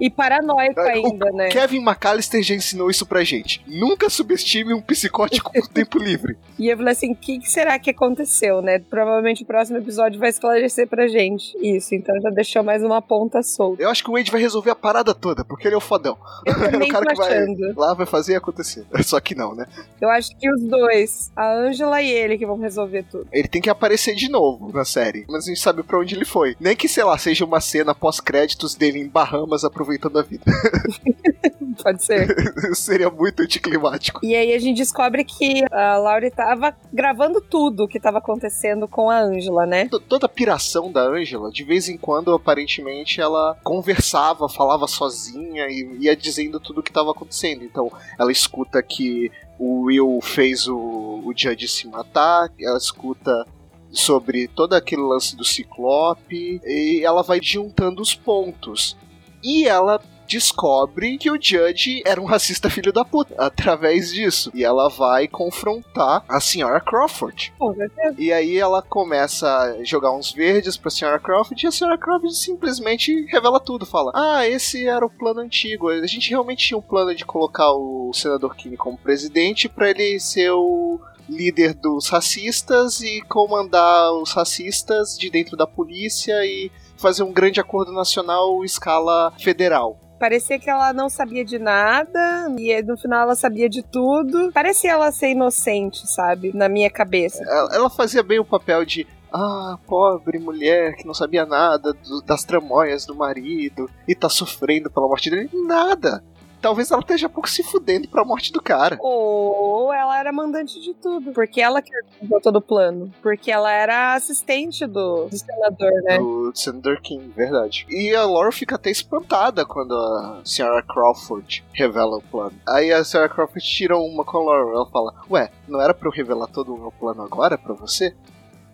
E 0.00 0.08
paranoico 0.08 0.80
ainda, 0.80 1.30
o 1.30 1.36
né? 1.36 1.48
Kevin 1.48 1.80
McAllister 1.80 2.42
já 2.42 2.54
ensinou 2.54 2.90
isso 2.90 3.04
pra 3.04 3.22
gente. 3.22 3.62
Nunca 3.66 4.08
subestime 4.08 4.72
um 4.72 4.80
psicótico 4.80 5.52
com 5.52 5.66
tempo 5.68 5.98
livre. 5.98 6.36
E 6.58 6.68
eu 6.68 6.76
falei 6.76 6.92
assim: 6.92 7.12
o 7.12 7.16
que, 7.16 7.38
que, 7.38 7.50
será 7.50 7.78
que 7.78 7.90
aconteceu, 7.90 8.62
né? 8.62 8.78
Provavelmente 8.78 9.42
o 9.42 9.46
próximo 9.46 9.78
episódio 9.78 10.18
vai 10.18 10.30
esclarecer 10.30 10.88
pra 10.88 11.06
gente 11.06 11.56
isso. 11.60 11.94
Então 11.94 12.18
já 12.20 12.30
deixou 12.30 12.62
mais 12.62 12.82
uma 12.82 13.02
ponta 13.02 13.42
solta. 13.42 13.82
Eu 13.82 13.90
acho 13.90 14.02
que 14.02 14.10
o 14.10 14.14
Wade 14.14 14.30
vai 14.30 14.40
resolver 14.40 14.70
a 14.70 14.76
parada 14.76 15.14
toda, 15.14 15.44
porque 15.44 15.68
ele 15.68 15.74
é 15.74 15.78
o 15.78 15.80
fodão. 15.80 16.16
Eu 16.46 16.54
também 16.70 16.88
é 16.88 16.90
o 16.90 16.94
cara 16.94 17.06
que 17.06 17.16
vai 17.16 17.46
lá 17.76 17.94
vai 17.94 18.06
fazer 18.06 18.36
acontecer. 18.36 18.86
Só 19.04 19.20
que 19.20 19.34
não, 19.34 19.54
né? 19.54 19.66
Eu 20.00 20.08
acho 20.08 20.36
que 20.38 20.50
os 20.50 20.62
dois, 20.62 21.30
a 21.36 21.52
Angela 21.52 22.00
e 22.00 22.10
ele, 22.10 22.38
que 22.38 22.46
vão 22.46 22.58
resolver 22.58 23.04
tudo. 23.10 23.26
Ele 23.32 23.48
tem 23.48 23.60
que 23.60 23.70
aparecer 23.70 24.14
de 24.14 24.30
novo 24.30 24.70
na 24.72 24.84
série. 24.84 25.24
Mas 25.28 25.44
a 25.44 25.48
gente 25.48 25.60
sabe 25.60 25.82
pra 25.82 25.98
onde 25.98 26.14
ele 26.14 26.24
foi. 26.24 26.56
Nem 26.58 26.74
que, 26.74 26.88
sei 26.88 27.04
lá, 27.04 27.18
seja 27.18 27.39
uma 27.44 27.60
cena 27.60 27.94
pós-créditos 27.94 28.74
dele 28.74 29.00
em 29.00 29.08
Bahamas 29.08 29.64
aproveitando 29.64 30.18
a 30.18 30.22
vida. 30.22 30.44
Pode 31.82 32.04
ser. 32.04 32.28
Seria 32.74 33.10
muito 33.10 33.42
anticlimático. 33.42 34.20
E 34.22 34.34
aí 34.34 34.52
a 34.52 34.58
gente 34.58 34.76
descobre 34.78 35.24
que 35.24 35.64
a 35.70 35.96
Laura 35.96 36.26
estava 36.26 36.74
gravando 36.92 37.40
tudo 37.40 37.84
o 37.84 37.88
que 37.88 37.96
estava 37.96 38.18
acontecendo 38.18 38.86
com 38.86 39.10
a 39.10 39.20
Angela, 39.20 39.66
né? 39.66 39.88
Toda 40.08 40.26
a 40.26 40.28
piração 40.28 40.92
da 40.92 41.02
Angela, 41.02 41.50
de 41.50 41.64
vez 41.64 41.88
em 41.88 41.96
quando, 41.96 42.32
aparentemente, 42.32 43.20
ela 43.20 43.56
conversava, 43.62 44.48
falava 44.48 44.86
sozinha 44.86 45.66
e 45.68 45.98
ia 46.00 46.16
dizendo 46.16 46.60
tudo 46.60 46.80
o 46.80 46.82
que 46.82 46.90
estava 46.90 47.10
acontecendo. 47.10 47.64
Então, 47.64 47.90
ela 48.18 48.32
escuta 48.32 48.82
que 48.82 49.30
o 49.58 49.82
Will 49.82 50.20
fez 50.22 50.66
o, 50.66 50.76
o 50.76 51.32
Judge 51.36 51.68
se 51.68 51.86
matar, 51.86 52.50
ela 52.58 52.78
escuta 52.78 53.46
sobre 53.92 54.48
todo 54.48 54.74
aquele 54.74 55.02
lance 55.02 55.36
do 55.36 55.44
Ciclope 55.44 56.60
e 56.64 57.02
ela 57.04 57.22
vai 57.22 57.40
juntando 57.42 58.00
os 58.00 58.14
pontos. 58.14 58.96
E 59.42 59.66
ela 59.66 60.00
descobre 60.30 61.18
que 61.18 61.28
o 61.28 61.38
Judge 61.40 62.02
era 62.06 62.20
um 62.20 62.24
racista 62.24 62.70
filho 62.70 62.92
da 62.92 63.04
puta 63.04 63.34
através 63.44 64.12
disso. 64.12 64.50
E 64.54 64.64
ela 64.64 64.88
vai 64.88 65.26
confrontar 65.26 66.24
a 66.28 66.40
senhora 66.40 66.80
Crawford. 66.80 67.52
Oh, 67.58 67.74
e 68.16 68.32
aí 68.32 68.56
ela 68.56 68.80
começa 68.80 69.48
a 69.48 69.82
jogar 69.82 70.12
uns 70.12 70.32
verdes 70.32 70.76
pra 70.76 70.90
senhora 70.90 71.18
Crawford 71.18 71.64
e 71.64 71.66
a 71.66 71.72
senhora 71.72 71.98
Crawford 71.98 72.36
simplesmente 72.36 73.26
revela 73.26 73.58
tudo. 73.58 73.84
Fala: 73.84 74.12
Ah, 74.14 74.46
esse 74.46 74.86
era 74.86 75.04
o 75.04 75.10
plano 75.10 75.40
antigo. 75.40 75.88
A 75.88 76.06
gente 76.06 76.30
realmente 76.30 76.68
tinha 76.68 76.78
um 76.78 76.82
plano 76.82 77.12
de 77.14 77.24
colocar 77.24 77.72
o 77.72 78.12
senador 78.14 78.54
King 78.54 78.76
como 78.76 78.96
presidente 78.96 79.68
para 79.68 79.90
ele 79.90 80.20
ser 80.20 80.50
o 80.50 81.00
líder 81.30 81.74
dos 81.74 82.08
racistas 82.08 83.00
e 83.00 83.22
comandar 83.22 84.12
os 84.14 84.32
racistas 84.32 85.16
de 85.16 85.30
dentro 85.30 85.56
da 85.56 85.66
polícia 85.66 86.44
e 86.44 86.70
fazer 86.96 87.22
um 87.22 87.32
grande 87.32 87.60
acordo 87.60 87.92
nacional 87.92 88.64
escala 88.64 89.32
federal. 89.38 89.98
Parecia 90.18 90.58
que 90.58 90.68
ela 90.68 90.92
não 90.92 91.08
sabia 91.08 91.42
de 91.42 91.58
nada 91.58 92.54
e 92.58 92.82
no 92.82 92.98
final 92.98 93.22
ela 93.22 93.34
sabia 93.34 93.70
de 93.70 93.82
tudo. 93.82 94.52
Parecia 94.52 94.90
ela 94.90 95.10
ser 95.10 95.30
inocente, 95.30 96.06
sabe? 96.06 96.54
Na 96.54 96.68
minha 96.68 96.90
cabeça. 96.90 97.42
Ela, 97.42 97.74
ela 97.74 97.90
fazia 97.90 98.22
bem 98.22 98.38
o 98.38 98.44
papel 98.44 98.84
de 98.84 99.06
ah, 99.32 99.78
pobre 99.86 100.38
mulher 100.38 100.94
que 100.96 101.06
não 101.06 101.14
sabia 101.14 101.46
nada 101.46 101.94
do, 101.94 102.20
das 102.20 102.44
tramóias 102.44 103.06
do 103.06 103.14
marido 103.14 103.88
e 104.06 104.14
tá 104.14 104.28
sofrendo 104.28 104.90
pela 104.90 105.08
morte 105.08 105.30
dele. 105.30 105.48
Nada 105.66 106.22
talvez 106.60 106.90
ela 106.90 107.00
esteja 107.00 107.28
pouco 107.28 107.48
se 107.48 107.62
fudendo 107.62 108.08
pra 108.08 108.24
morte 108.24 108.52
do 108.52 108.62
cara. 108.62 108.96
Ou 109.00 109.92
ela 109.92 110.18
era 110.18 110.32
mandante 110.32 110.80
de 110.80 110.94
tudo. 110.94 111.32
Porque 111.32 111.60
ela 111.60 111.82
que 111.82 111.90
organizou 111.94 112.40
todo 112.40 112.56
o 112.56 112.62
plano. 112.62 113.12
Porque 113.22 113.50
ela 113.50 113.70
era 113.72 114.14
assistente 114.14 114.86
do, 114.86 115.26
do 115.26 115.36
senador, 115.36 115.92
né? 116.02 116.18
Do 116.18 116.52
senador 116.54 117.00
King, 117.00 117.28
verdade. 117.30 117.86
E 117.88 118.14
a 118.14 118.24
Laurel 118.24 118.52
fica 118.52 118.76
até 118.76 118.90
espantada 118.90 119.64
quando 119.64 119.92
a 119.94 120.40
senhora 120.44 120.82
Crawford 120.82 121.64
revela 121.72 122.18
o 122.18 122.22
plano. 122.22 122.52
Aí 122.68 122.92
a 122.92 123.04
senhora 123.04 123.28
Crawford 123.28 123.64
tira 123.64 123.96
uma 123.96 124.24
com 124.24 124.38
a 124.38 124.44
Laurel. 124.44 124.74
Ela 124.74 124.90
fala: 124.90 125.14
Ué, 125.30 125.50
não 125.66 125.80
era 125.80 125.94
pra 125.94 126.08
eu 126.08 126.12
revelar 126.12 126.46
todo 126.48 126.74
o 126.74 126.78
meu 126.78 126.92
plano 126.92 127.22
agora 127.22 127.56
pra 127.56 127.74
você? 127.74 128.14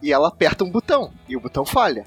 E 0.03 0.13
ela 0.13 0.29
aperta 0.29 0.65
um 0.65 0.71
botão. 0.71 1.11
E 1.29 1.37
o 1.37 1.41
botão 1.41 1.65
falha. 1.65 2.05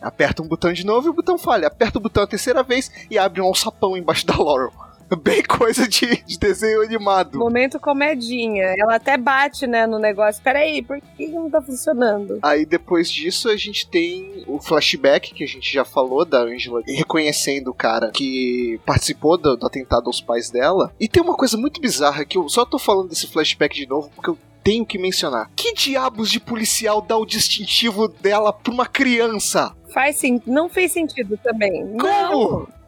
Aperta 0.00 0.42
um 0.42 0.46
botão 0.46 0.72
de 0.72 0.84
novo 0.84 1.08
e 1.08 1.10
o 1.10 1.14
botão 1.14 1.38
falha. 1.38 1.66
Aperta 1.66 1.98
o 1.98 2.02
botão 2.02 2.22
a 2.22 2.26
terceira 2.26 2.62
vez 2.62 2.90
e 3.10 3.18
abre 3.18 3.40
um 3.40 3.46
alçapão 3.46 3.96
embaixo 3.96 4.26
da 4.26 4.36
Laurel. 4.36 4.72
Bem 5.22 5.42
coisa 5.42 5.88
de, 5.88 6.22
de 6.24 6.38
desenho 6.38 6.82
animado. 6.82 7.38
Momento 7.38 7.78
comedinha. 7.80 8.74
Ela 8.78 8.96
até 8.96 9.16
bate, 9.16 9.66
né, 9.66 9.86
no 9.86 9.98
negócio. 9.98 10.42
Peraí, 10.42 10.82
por 10.82 11.00
que 11.00 11.28
não 11.28 11.50
tá 11.50 11.60
funcionando? 11.60 12.38
Aí 12.42 12.64
depois 12.66 13.10
disso 13.10 13.48
a 13.48 13.56
gente 13.56 13.88
tem 13.88 14.44
o 14.46 14.60
flashback 14.60 15.34
que 15.34 15.44
a 15.44 15.48
gente 15.48 15.72
já 15.72 15.84
falou 15.84 16.24
da 16.24 16.40
Angela 16.40 16.82
reconhecendo 16.86 17.68
o 17.68 17.74
cara 17.74 18.10
que 18.10 18.80
participou 18.84 19.38
do, 19.38 19.56
do 19.56 19.66
atentado 19.66 20.06
aos 20.06 20.20
pais 20.20 20.50
dela. 20.50 20.92
E 20.98 21.08
tem 21.08 21.22
uma 21.22 21.34
coisa 21.34 21.56
muito 21.56 21.80
bizarra 21.80 22.24
que 22.24 22.38
eu 22.38 22.48
só 22.48 22.64
tô 22.64 22.78
falando 22.78 23.08
desse 23.08 23.26
flashback 23.26 23.74
de 23.74 23.88
novo 23.88 24.10
porque 24.14 24.30
eu 24.30 24.38
tenho 24.64 24.86
que 24.86 24.98
mencionar. 24.98 25.50
Que 25.54 25.74
diabos 25.74 26.30
de 26.30 26.40
policial 26.40 27.02
dá 27.02 27.16
o 27.16 27.26
distintivo 27.26 28.08
dela 28.08 28.52
pra 28.52 28.72
uma 28.72 28.86
criança? 28.86 29.76
Faz 29.92 30.16
sim, 30.16 30.40
não 30.46 30.68
fez 30.68 30.90
sentido 30.90 31.38
também. 31.42 31.96
Como? 31.98 32.68
É, 32.68 32.83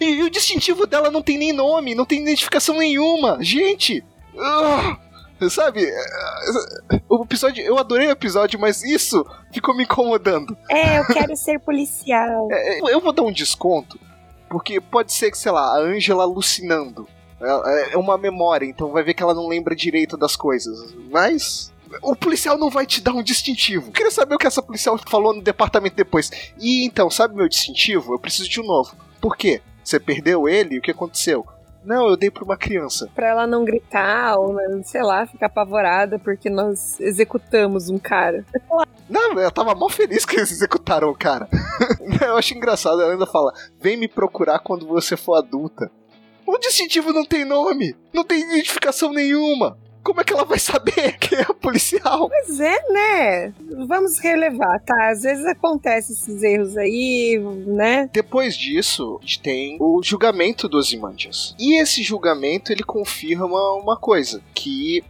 e, 0.00 0.22
o 0.22 0.30
distintivo 0.30 0.86
dela 0.86 1.10
não 1.10 1.22
tem 1.22 1.38
nem 1.38 1.52
nome, 1.52 1.94
não 1.94 2.04
tem 2.04 2.22
identificação 2.22 2.76
nenhuma. 2.78 3.38
Gente! 3.40 4.04
Uh, 4.34 5.50
sabe? 5.50 5.84
É, 5.84 7.00
o 7.08 7.22
episódio. 7.22 7.62
Eu 7.62 7.78
adorei 7.78 8.08
o 8.08 8.12
episódio, 8.12 8.58
mas 8.58 8.82
isso 8.82 9.24
ficou 9.52 9.76
me 9.76 9.84
incomodando. 9.84 10.56
É, 10.68 10.98
eu 10.98 11.06
quero 11.06 11.36
ser 11.36 11.60
policial. 11.60 12.48
É, 12.50 12.80
eu 12.92 13.00
vou 13.00 13.12
dar 13.12 13.22
um 13.22 13.32
desconto, 13.32 13.98
porque 14.48 14.80
pode 14.80 15.12
ser 15.12 15.30
que, 15.30 15.38
sei 15.38 15.52
lá, 15.52 15.76
a 15.76 15.80
Angela 15.80 16.24
alucinando. 16.24 17.06
É, 17.40 17.94
é 17.94 17.96
uma 17.96 18.18
memória, 18.18 18.66
então 18.66 18.90
vai 18.90 19.04
ver 19.04 19.14
que 19.14 19.22
ela 19.22 19.34
não 19.34 19.46
lembra 19.46 19.76
direito 19.76 20.16
das 20.16 20.34
coisas. 20.34 20.92
Mas 21.10 21.72
o 22.02 22.16
policial 22.16 22.58
não 22.58 22.68
vai 22.68 22.84
te 22.84 23.00
dar 23.00 23.12
um 23.12 23.22
distintivo. 23.22 23.88
Eu 23.88 23.92
queria 23.92 24.10
saber 24.10 24.34
o 24.34 24.38
que 24.38 24.46
essa 24.46 24.62
policial 24.62 24.98
falou 25.08 25.32
no 25.32 25.42
departamento 25.42 25.94
depois. 25.94 26.30
E 26.58 26.84
então, 26.84 27.08
sabe 27.08 27.36
meu 27.36 27.48
distintivo? 27.48 28.14
Eu 28.14 28.18
preciso 28.18 28.48
de 28.48 28.60
um 28.60 28.66
novo. 28.66 28.96
Por 29.20 29.36
quê? 29.36 29.60
Você 29.82 29.98
perdeu 29.98 30.48
ele? 30.48 30.78
O 30.78 30.82
que 30.82 30.90
aconteceu? 30.90 31.46
Não, 31.84 32.08
eu 32.08 32.16
dei 32.16 32.30
pra 32.30 32.44
uma 32.44 32.56
criança. 32.56 33.08
Pra 33.14 33.28
ela 33.28 33.46
não 33.46 33.64
gritar 33.64 34.36
ou, 34.36 34.54
sei 34.84 35.02
lá, 35.02 35.26
ficar 35.26 35.46
apavorada 35.46 36.18
porque 36.18 36.50
nós 36.50 37.00
executamos 37.00 37.88
um 37.88 37.98
cara. 37.98 38.44
Não, 39.08 39.32
eu 39.40 39.50
tava 39.50 39.74
mal 39.74 39.88
feliz 39.88 40.26
que 40.26 40.36
eles 40.36 40.52
executaram 40.52 41.08
o 41.08 41.16
cara. 41.16 41.48
eu 42.20 42.36
acho 42.36 42.54
engraçado, 42.54 43.00
ela 43.00 43.12
ainda 43.12 43.26
fala: 43.26 43.54
vem 43.80 43.96
me 43.96 44.06
procurar 44.06 44.58
quando 44.58 44.86
você 44.86 45.16
for 45.16 45.36
adulta. 45.36 45.90
O 46.46 46.58
distintivo 46.58 47.12
não 47.12 47.24
tem 47.24 47.44
nome, 47.44 47.96
não 48.12 48.24
tem 48.24 48.40
identificação 48.40 49.12
nenhuma. 49.12 49.78
Como 50.02 50.20
é 50.20 50.24
que 50.24 50.32
ela 50.32 50.44
vai 50.44 50.58
saber 50.58 51.16
quem 51.18 51.38
é 51.38 51.46
o 51.48 51.54
policial? 51.54 52.28
Pois 52.28 52.60
é, 52.60 52.92
né? 52.92 53.52
Vamos 53.86 54.18
relevar, 54.18 54.80
tá? 54.80 55.10
Às 55.10 55.22
vezes 55.22 55.44
acontece 55.46 56.12
esses 56.12 56.42
erros 56.42 56.76
aí, 56.76 57.38
né? 57.66 58.08
Depois 58.12 58.56
disso, 58.56 59.18
a 59.20 59.24
gente 59.24 59.40
tem 59.40 59.76
o 59.80 60.02
julgamento 60.02 60.68
dos 60.68 60.92
Imandias. 60.92 61.54
E 61.58 61.80
esse 61.80 62.02
julgamento, 62.02 62.72
ele 62.72 62.82
confirma 62.82 63.72
uma 63.74 63.96
coisa, 63.96 64.42
que 64.54 65.04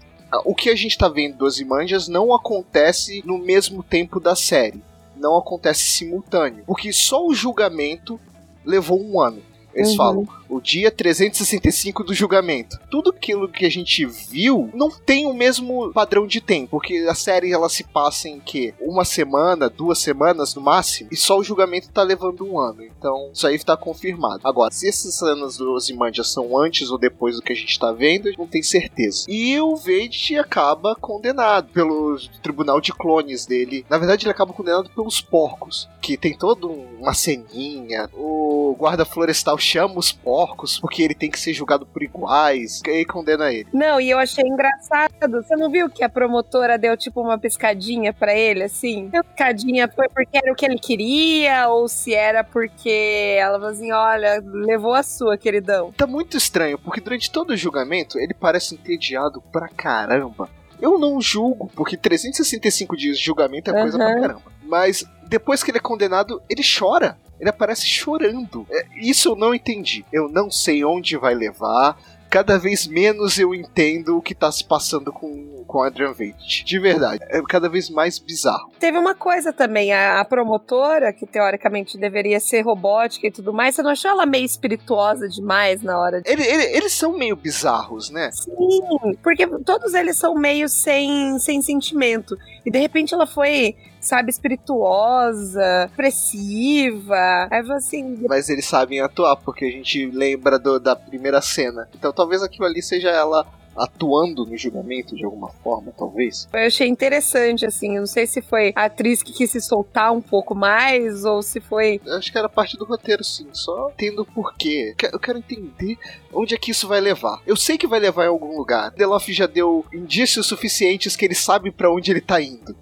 o 0.44 0.54
que 0.54 0.68
a 0.68 0.76
gente 0.76 0.98
tá 0.98 1.08
vendo 1.08 1.38
dos 1.38 1.60
Imandias 1.60 2.08
não 2.08 2.34
acontece 2.34 3.22
no 3.24 3.38
mesmo 3.38 3.82
tempo 3.82 4.20
da 4.20 4.36
série. 4.36 4.82
Não 5.16 5.36
acontece 5.36 5.84
simultâneo. 5.84 6.64
Porque 6.66 6.92
só 6.92 7.26
o 7.26 7.34
julgamento 7.34 8.20
levou 8.64 9.02
um 9.02 9.20
ano. 9.20 9.42
Eles 9.74 9.90
uhum. 9.90 9.96
falam, 9.96 10.28
o 10.48 10.60
dia 10.60 10.90
365 10.90 12.04
do 12.04 12.14
julgamento. 12.14 12.78
Tudo 12.90 13.10
aquilo 13.10 13.48
que 13.48 13.64
a 13.64 13.70
gente 13.70 14.04
viu 14.06 14.70
não 14.74 14.90
tem 14.90 15.26
o 15.26 15.34
mesmo 15.34 15.92
padrão 15.92 16.26
de 16.26 16.40
tempo, 16.40 16.70
porque 16.70 17.06
a 17.08 17.14
série 17.14 17.52
ela 17.52 17.68
se 17.68 17.84
passa 17.84 18.28
em 18.28 18.40
que 18.40 18.74
uma 18.80 19.04
semana, 19.04 19.68
duas 19.68 19.98
semanas 19.98 20.54
no 20.54 20.62
máximo, 20.62 21.10
e 21.12 21.16
só 21.16 21.38
o 21.38 21.44
julgamento 21.44 21.90
tá 21.90 22.02
levando 22.02 22.46
um 22.46 22.58
ano. 22.58 22.82
Então, 22.82 23.30
isso 23.32 23.46
aí 23.46 23.58
tá 23.58 23.76
confirmado. 23.76 24.40
Agora, 24.44 24.72
se 24.72 24.88
essas 24.88 25.14
cenas 25.14 25.56
do 25.56 25.72
Ozymandias 25.72 26.32
são 26.32 26.56
antes 26.58 26.90
ou 26.90 26.98
depois 26.98 27.36
do 27.36 27.42
que 27.42 27.52
a 27.52 27.56
gente 27.56 27.78
tá 27.78 27.92
vendo, 27.92 28.30
não 28.38 28.46
tem 28.46 28.62
certeza. 28.62 29.24
E 29.28 29.58
o 29.60 29.76
Vade 29.76 30.38
acaba 30.38 30.94
condenado 30.94 31.68
pelo 31.72 32.16
tribunal 32.42 32.80
de 32.80 32.92
clones 32.92 33.46
dele. 33.46 33.84
Na 33.88 33.98
verdade, 33.98 34.24
ele 34.24 34.32
acaba 34.32 34.52
condenado 34.52 34.90
pelos 34.90 35.20
porcos, 35.20 35.88
que 36.00 36.16
tem 36.16 36.36
toda 36.36 36.66
uma 36.66 37.14
ceninha. 37.14 38.08
O 38.14 38.74
guarda 38.78 39.04
florestal 39.04 39.58
chama 39.58 39.98
os 39.98 40.12
porcos 40.12 40.37
porcos, 40.38 40.78
porque 40.78 41.02
ele 41.02 41.14
tem 41.14 41.28
que 41.28 41.40
ser 41.40 41.52
julgado 41.52 41.84
por 41.84 42.00
iguais, 42.00 42.80
e 42.86 42.90
aí 42.90 43.04
condena 43.04 43.52
ele. 43.52 43.66
Não, 43.72 44.00
e 44.00 44.08
eu 44.08 44.18
achei 44.18 44.44
engraçado. 44.46 45.12
Você 45.32 45.56
não 45.56 45.68
viu 45.68 45.90
que 45.90 46.04
a 46.04 46.08
promotora 46.08 46.78
deu 46.78 46.96
tipo 46.96 47.20
uma 47.20 47.36
piscadinha 47.36 48.12
para 48.12 48.32
ele, 48.32 48.62
assim? 48.62 49.10
A 49.12 49.24
piscadinha 49.24 49.88
foi 49.88 50.08
porque 50.08 50.38
era 50.38 50.52
o 50.52 50.54
que 50.54 50.64
ele 50.64 50.78
queria, 50.78 51.68
ou 51.68 51.88
se 51.88 52.14
era 52.14 52.44
porque 52.44 53.36
ela 53.36 53.58
falou 53.58 53.72
assim: 53.72 53.90
olha, 53.90 54.40
levou 54.44 54.94
a 54.94 55.02
sua, 55.02 55.36
queridão. 55.36 55.90
Tá 55.90 56.06
muito 56.06 56.36
estranho, 56.36 56.78
porque 56.78 57.00
durante 57.00 57.32
todo 57.32 57.50
o 57.50 57.56
julgamento 57.56 58.16
ele 58.16 58.32
parece 58.32 58.76
entediado 58.76 59.42
pra 59.50 59.68
caramba. 59.68 60.48
Eu 60.80 61.00
não 61.00 61.20
julgo, 61.20 61.68
porque 61.74 61.96
365 61.96 62.96
dias 62.96 63.18
de 63.18 63.24
julgamento 63.24 63.70
é 63.70 63.72
coisa 63.72 63.98
uhum. 63.98 64.04
pra 64.04 64.20
caramba. 64.20 64.52
Mas 64.62 65.04
depois 65.26 65.64
que 65.64 65.72
ele 65.72 65.78
é 65.78 65.80
condenado, 65.80 66.40
ele 66.48 66.62
chora. 66.62 67.18
Ele 67.40 67.50
aparece 67.50 67.86
chorando. 67.86 68.66
É, 68.70 68.86
isso 68.96 69.30
eu 69.30 69.36
não 69.36 69.54
entendi. 69.54 70.04
Eu 70.12 70.28
não 70.28 70.50
sei 70.50 70.84
onde 70.84 71.16
vai 71.16 71.34
levar. 71.34 71.98
Cada 72.30 72.58
vez 72.58 72.86
menos 72.86 73.38
eu 73.38 73.54
entendo 73.54 74.18
o 74.18 74.20
que 74.20 74.34
tá 74.34 74.52
se 74.52 74.62
passando 74.62 75.10
com, 75.10 75.64
com 75.66 75.82
Adrian 75.82 76.12
Veidt. 76.12 76.62
De 76.62 76.78
verdade. 76.78 77.24
É 77.30 77.40
cada 77.48 77.70
vez 77.70 77.88
mais 77.88 78.18
bizarro. 78.18 78.70
Teve 78.78 78.98
uma 78.98 79.14
coisa 79.14 79.50
também. 79.50 79.94
A, 79.94 80.20
a 80.20 80.24
promotora, 80.26 81.10
que 81.10 81.26
teoricamente 81.26 81.96
deveria 81.96 82.38
ser 82.38 82.60
robótica 82.60 83.26
e 83.26 83.30
tudo 83.30 83.50
mais, 83.54 83.74
você 83.74 83.82
não 83.82 83.92
achou 83.92 84.10
ela 84.10 84.26
meio 84.26 84.44
espirituosa 84.44 85.26
demais 85.26 85.82
na 85.82 85.98
hora 85.98 86.20
de... 86.20 86.30
Ele, 86.30 86.42
ele, 86.42 86.64
eles 86.76 86.92
são 86.92 87.16
meio 87.16 87.34
bizarros, 87.34 88.10
né? 88.10 88.30
Sim, 88.30 89.16
porque 89.22 89.46
todos 89.64 89.94
eles 89.94 90.18
são 90.18 90.34
meio 90.34 90.68
sem, 90.68 91.38
sem 91.38 91.62
sentimento. 91.62 92.36
E 92.68 92.70
de 92.70 92.78
repente 92.78 93.14
ela 93.14 93.26
foi 93.26 93.74
sabe, 93.98 94.30
espirituosa, 94.30 95.86
expressiva. 95.86 97.48
Aí 97.50 97.70
assim. 97.72 98.26
Mas 98.28 98.50
eles 98.50 98.66
sabem 98.66 99.00
atuar, 99.00 99.36
porque 99.36 99.64
a 99.64 99.70
gente 99.70 100.04
lembra 100.10 100.58
do, 100.58 100.78
da 100.78 100.94
primeira 100.94 101.40
cena. 101.40 101.88
Então 101.94 102.12
talvez 102.12 102.42
aquilo 102.42 102.66
ali 102.66 102.82
seja 102.82 103.08
ela 103.08 103.46
atuando 103.78 104.44
no 104.44 104.56
julgamento 104.56 105.14
de 105.14 105.24
alguma 105.24 105.48
forma, 105.48 105.92
talvez. 105.96 106.48
Eu 106.52 106.66
achei 106.66 106.88
interessante, 106.88 107.64
assim. 107.64 107.94
Eu 107.94 108.00
não 108.00 108.06
sei 108.06 108.26
se 108.26 108.42
foi 108.42 108.72
a 108.74 108.84
atriz 108.84 109.22
que 109.22 109.32
quis 109.32 109.50
se 109.50 109.60
soltar 109.60 110.12
um 110.12 110.20
pouco 110.20 110.54
mais 110.54 111.24
ou 111.24 111.42
se 111.42 111.60
foi. 111.60 112.00
Eu 112.04 112.16
acho 112.16 112.30
que 112.30 112.38
era 112.38 112.48
parte 112.48 112.76
do 112.76 112.84
roteiro, 112.84 113.22
sim. 113.24 113.46
Só 113.52 113.90
tendo 113.96 114.24
porquê. 114.24 114.94
Eu 115.12 115.18
quero 115.18 115.38
entender 115.38 115.96
onde 116.32 116.54
é 116.54 116.58
que 116.58 116.70
isso 116.70 116.88
vai 116.88 117.00
levar. 117.00 117.40
Eu 117.46 117.56
sei 117.56 117.78
que 117.78 117.86
vai 117.86 118.00
levar 118.00 118.24
em 118.24 118.28
algum 118.28 118.56
lugar. 118.56 118.90
Deloff 118.90 119.32
já 119.32 119.46
deu 119.46 119.84
indícios 119.92 120.46
suficientes 120.46 121.16
que 121.16 121.24
ele 121.24 121.34
sabe 121.34 121.70
para 121.70 121.92
onde 121.92 122.10
ele 122.10 122.20
tá 122.20 122.40
indo. 122.40 122.76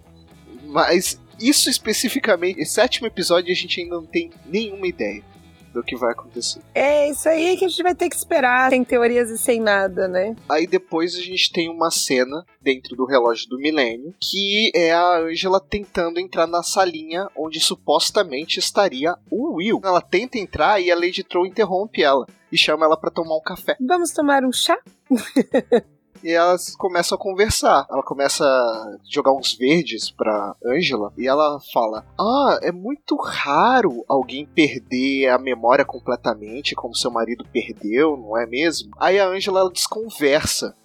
Mas 0.65 1.21
isso 1.41 1.69
especificamente, 1.69 2.61
esse 2.61 2.73
sétimo 2.73 3.07
episódio, 3.07 3.53
a 3.53 3.55
gente 3.55 3.81
ainda 3.81 3.97
não 3.97 4.07
tem 4.07 4.31
nenhuma 4.47 4.87
ideia 4.87 5.23
do 5.77 5.83
que 5.83 5.97
vai 5.97 6.13
acontecer. 6.13 6.61
É, 6.75 7.11
isso 7.11 7.29
aí 7.29 7.57
que 7.57 7.65
a 7.65 7.69
gente 7.69 7.83
vai 7.83 7.95
ter 7.95 8.09
que 8.09 8.17
esperar, 8.17 8.71
sem 8.71 8.83
teorias 8.83 9.31
e 9.31 9.39
sem 9.39 9.61
nada, 9.61 10.09
né? 10.09 10.35
Aí 10.49 10.67
depois 10.67 11.15
a 11.15 11.21
gente 11.21 11.53
tem 11.53 11.69
uma 11.69 11.91
cena 11.91 12.45
dentro 12.61 12.97
do 12.97 13.05
relógio 13.05 13.49
do 13.49 13.59
milênio, 13.59 14.15
que 14.21 14.71
é 14.75 14.93
a 14.93 15.19
Angela 15.19 15.61
tentando 15.61 16.19
entrar 16.19 16.47
na 16.47 16.63
salinha 16.63 17.29
onde 17.37 17.61
supostamente 17.61 18.59
estaria 18.59 19.15
o 19.31 19.57
Will. 19.57 19.81
Ela 19.85 20.01
tenta 20.01 20.39
entrar 20.39 20.81
e 20.81 20.91
a 20.91 20.95
Lady 20.95 21.23
Troll 21.23 21.47
interrompe 21.47 22.03
ela 22.03 22.27
e 22.51 22.57
chama 22.57 22.87
ela 22.87 22.97
para 22.97 23.11
tomar 23.11 23.37
um 23.37 23.43
café. 23.43 23.77
Vamos 23.81 24.11
tomar 24.13 24.45
um 24.45 24.53
chá? 24.53 24.79
e 26.23 26.31
elas 26.31 26.75
começam 26.77 27.17
a 27.17 27.21
conversar. 27.21 27.87
Ela 27.91 28.03
começa 28.03 28.45
a 28.45 28.97
jogar 29.09 29.33
uns 29.33 29.55
verdes 29.55 30.11
pra 30.11 30.55
Angela 30.65 31.13
e 31.17 31.27
ela 31.27 31.59
fala: 31.73 32.05
Ah, 32.19 32.59
é 32.63 32.73
muito 32.73 33.17
raro 33.17 34.05
alguém 34.09 34.47
perder 34.47 35.29
a 35.29 35.39
memória 35.39 35.85
completamente, 35.85 36.75
como 36.75 36.95
seu 36.95 37.11
marido 37.11 37.47
perdeu, 37.53 38.17
não 38.17 38.37
é 38.37 38.47
mesmo? 38.47 38.91
Aí 38.99 39.19
a 39.19 39.29
Angela 39.29 39.61
ela 39.61 39.73
desconversa 39.73 40.77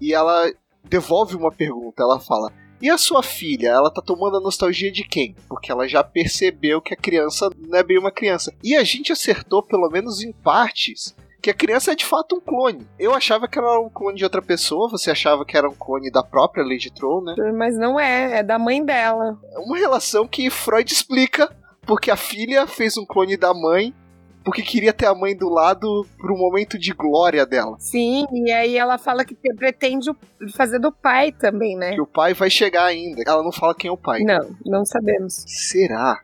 e 0.00 0.12
ela 0.12 0.50
devolve 0.84 1.36
uma 1.36 1.50
pergunta. 1.50 2.02
Ela 2.02 2.20
fala: 2.20 2.52
e 2.84 2.90
a 2.90 2.98
sua 2.98 3.22
filha, 3.22 3.68
ela 3.68 3.90
tá 3.90 4.02
tomando 4.02 4.36
a 4.36 4.40
nostalgia 4.40 4.92
de 4.92 5.04
quem? 5.04 5.34
Porque 5.48 5.72
ela 5.72 5.88
já 5.88 6.04
percebeu 6.04 6.82
que 6.82 6.92
a 6.92 6.96
criança 6.96 7.48
não 7.56 7.78
é 7.78 7.82
bem 7.82 7.98
uma 7.98 8.10
criança. 8.10 8.52
E 8.62 8.76
a 8.76 8.84
gente 8.84 9.10
acertou, 9.10 9.62
pelo 9.62 9.88
menos 9.88 10.22
em 10.22 10.32
partes, 10.32 11.16
que 11.44 11.50
a 11.50 11.54
criança 11.54 11.92
é 11.92 11.94
de 11.94 12.06
fato 12.06 12.36
um 12.36 12.40
clone. 12.40 12.88
Eu 12.98 13.12
achava 13.12 13.46
que 13.46 13.58
era 13.58 13.78
um 13.78 13.90
clone 13.90 14.16
de 14.16 14.24
outra 14.24 14.40
pessoa, 14.40 14.88
você 14.88 15.10
achava 15.10 15.44
que 15.44 15.54
era 15.54 15.68
um 15.68 15.74
clone 15.74 16.10
da 16.10 16.22
própria 16.22 16.64
Lady 16.64 16.90
Troll, 16.90 17.22
né? 17.22 17.34
Mas 17.54 17.76
não 17.76 18.00
é, 18.00 18.38
é 18.38 18.42
da 18.42 18.58
mãe 18.58 18.82
dela. 18.82 19.38
É 19.52 19.58
uma 19.58 19.76
relação 19.76 20.26
que 20.26 20.48
Freud 20.48 20.90
explica, 20.90 21.54
porque 21.82 22.10
a 22.10 22.16
filha 22.16 22.66
fez 22.66 22.96
um 22.96 23.04
clone 23.04 23.36
da 23.36 23.52
mãe 23.52 23.94
porque 24.42 24.62
queria 24.62 24.92
ter 24.92 25.06
a 25.06 25.14
mãe 25.14 25.34
do 25.34 25.48
lado 25.48 26.06
pro 26.18 26.36
momento 26.36 26.78
de 26.78 26.92
glória 26.92 27.46
dela. 27.46 27.76
Sim, 27.78 28.26
e 28.30 28.50
aí 28.50 28.76
ela 28.76 28.98
fala 28.98 29.24
que 29.24 29.34
pretende 29.34 30.10
fazer 30.54 30.78
do 30.78 30.92
pai 30.92 31.32
também, 31.32 31.76
né? 31.76 31.94
Que 31.94 32.00
o 32.00 32.06
pai 32.06 32.34
vai 32.34 32.50
chegar 32.50 32.84
ainda. 32.84 33.22
Ela 33.26 33.42
não 33.42 33.52
fala 33.52 33.74
quem 33.74 33.88
é 33.88 33.92
o 33.92 33.96
pai. 33.96 34.22
Não, 34.22 34.50
não 34.64 34.84
sabemos. 34.84 35.44
Será 35.46 36.20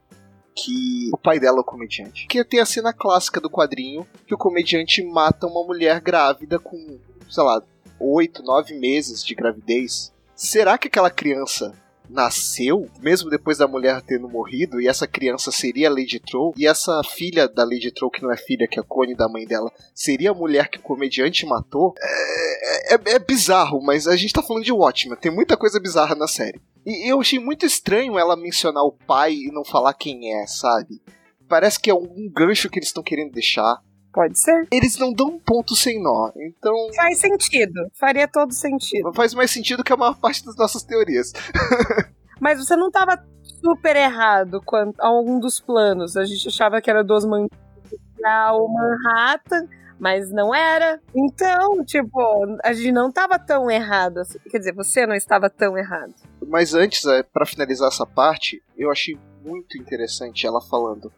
que 0.55 1.11
o 1.13 1.19
pai 1.19 1.39
dela 1.39 1.59
é 1.59 1.61
o 1.61 1.65
comediante? 1.65 2.27
Que 2.27 2.45
tem 2.45 2.61
a 2.61 2.67
cena 2.67 2.93
clássica 2.93 3.41
do 3.41 3.51
quadrinho 3.51 4.07
que 4.27 4.35
o 4.35 4.39
comediante 4.39 5.03
mata 5.03 5.47
uma 5.47 5.65
mulher 5.65 6.01
grávida 6.01 6.59
com, 6.59 6.99
sei 7.29 7.43
lá, 7.43 7.63
oito, 7.99 8.43
nove 8.43 8.75
meses 8.75 9.25
de 9.25 9.35
gravidez. 9.35 10.13
Será 10.35 10.79
que 10.79 10.89
aquela 10.89 11.11
criança 11.11 11.75
nasceu, 12.11 12.89
mesmo 13.01 13.31
depois 13.31 13.59
da 13.59 13.69
mulher 13.69 14.03
tendo 14.03 14.29
morrido, 14.29 14.81
e 14.81 14.89
essa 14.89 15.07
criança 15.07 15.53
seria 15.53 15.89
a 15.89 15.93
Lady 15.93 16.19
Troll, 16.19 16.53
e 16.57 16.67
essa 16.67 17.01
filha 17.05 17.49
da 17.49 17.63
Lady 17.63 17.93
Troll, 17.93 18.11
que 18.11 18.23
não 18.23 18.33
é 18.33 18.37
filha, 18.37 18.67
que 18.67 18.79
é 18.79 18.83
a 18.83 18.85
clone 18.85 19.15
da 19.15 19.29
mãe 19.29 19.47
dela, 19.47 19.71
seria 19.95 20.33
a 20.33 20.35
mulher 20.35 20.69
que 20.69 20.79
o 20.79 20.83
comediante 20.83 21.47
matou, 21.47 21.95
é, 21.99 22.95
é, 22.95 23.01
é 23.15 23.19
bizarro, 23.19 23.81
mas 23.83 24.07
a 24.07 24.17
gente 24.17 24.33
tá 24.33 24.43
falando 24.43 24.65
de 24.65 24.73
Watchmen, 24.73 25.17
tem 25.19 25.31
muita 25.31 25.57
coisa 25.57 25.81
bizarra 25.81 26.15
na 26.15 26.27
série. 26.27 26.61
E 26.85 27.11
eu 27.11 27.21
achei 27.21 27.39
muito 27.39 27.67
estranho 27.67 28.19
ela 28.19 28.37
mencionar 28.37 28.85
o 28.85 28.93
pai 28.93 29.35
e 29.35 29.53
não 29.53 29.65
falar 29.65 29.95
quem 29.95 30.35
é, 30.35 30.47
sabe? 30.47 31.01
Parece 31.49 31.79
que 31.81 31.91
é 31.91 31.95
um 31.95 32.31
gancho 32.33 32.71
que 32.71 32.79
eles 32.79 32.89
estão 32.89 33.03
querendo 33.03 33.33
deixar. 33.33 33.81
Pode 34.13 34.41
ser. 34.41 34.67
Eles 34.73 34.99
não 34.99 35.13
dão 35.13 35.29
um 35.29 35.39
ponto 35.39 35.77
sem 35.77 36.03
nó, 36.03 36.33
então. 36.37 36.75
Faz 36.95 37.19
sentido. 37.19 37.89
Faria 37.95 38.27
todo 38.27 38.53
sentido. 38.53 39.13
Faz 39.15 39.35
mais 39.35 39.51
sentido 39.51 39.85
que 39.85 39.93
a 39.93 39.97
maior 39.97 40.17
parte 40.19 40.45
das 40.45 40.57
nossas 40.57 40.83
teorias. 40.83 41.33
Mas 42.41 42.59
você 42.59 42.75
não 42.75 42.89
estava 42.89 43.23
super 43.63 43.95
errado 43.95 44.61
quanto 44.65 45.01
a 45.01 45.07
algum 45.07 45.39
dos 45.39 45.61
planos. 45.61 46.17
A 46.17 46.25
gente 46.25 46.49
achava 46.49 46.81
que 46.81 46.91
era 46.91 47.05
dos 47.05 47.25
o 47.25 48.69
Manhattan, 48.69 49.69
mas 50.01 50.31
não 50.33 50.55
era. 50.55 50.99
Então, 51.15 51.85
tipo, 51.85 52.19
a 52.65 52.73
gente 52.73 52.91
não 52.91 53.11
estava 53.11 53.39
tão 53.39 53.71
errado. 53.71 54.19
Assim. 54.19 54.39
Quer 54.51 54.59
dizer, 54.59 54.75
você 54.75 55.07
não 55.07 55.15
estava 55.15 55.51
tão 55.51 55.77
errado. 55.77 56.15
Mas 56.49 56.75
antes, 56.75 57.05
é, 57.05 57.23
para 57.23 57.47
finalizar 57.47 57.89
essa 57.89 58.07
parte, 58.07 58.63
eu 58.77 58.91
achei 58.91 59.19
muito 59.45 59.79
interessante 59.79 60.47
ela 60.47 60.61
falando 60.61 61.13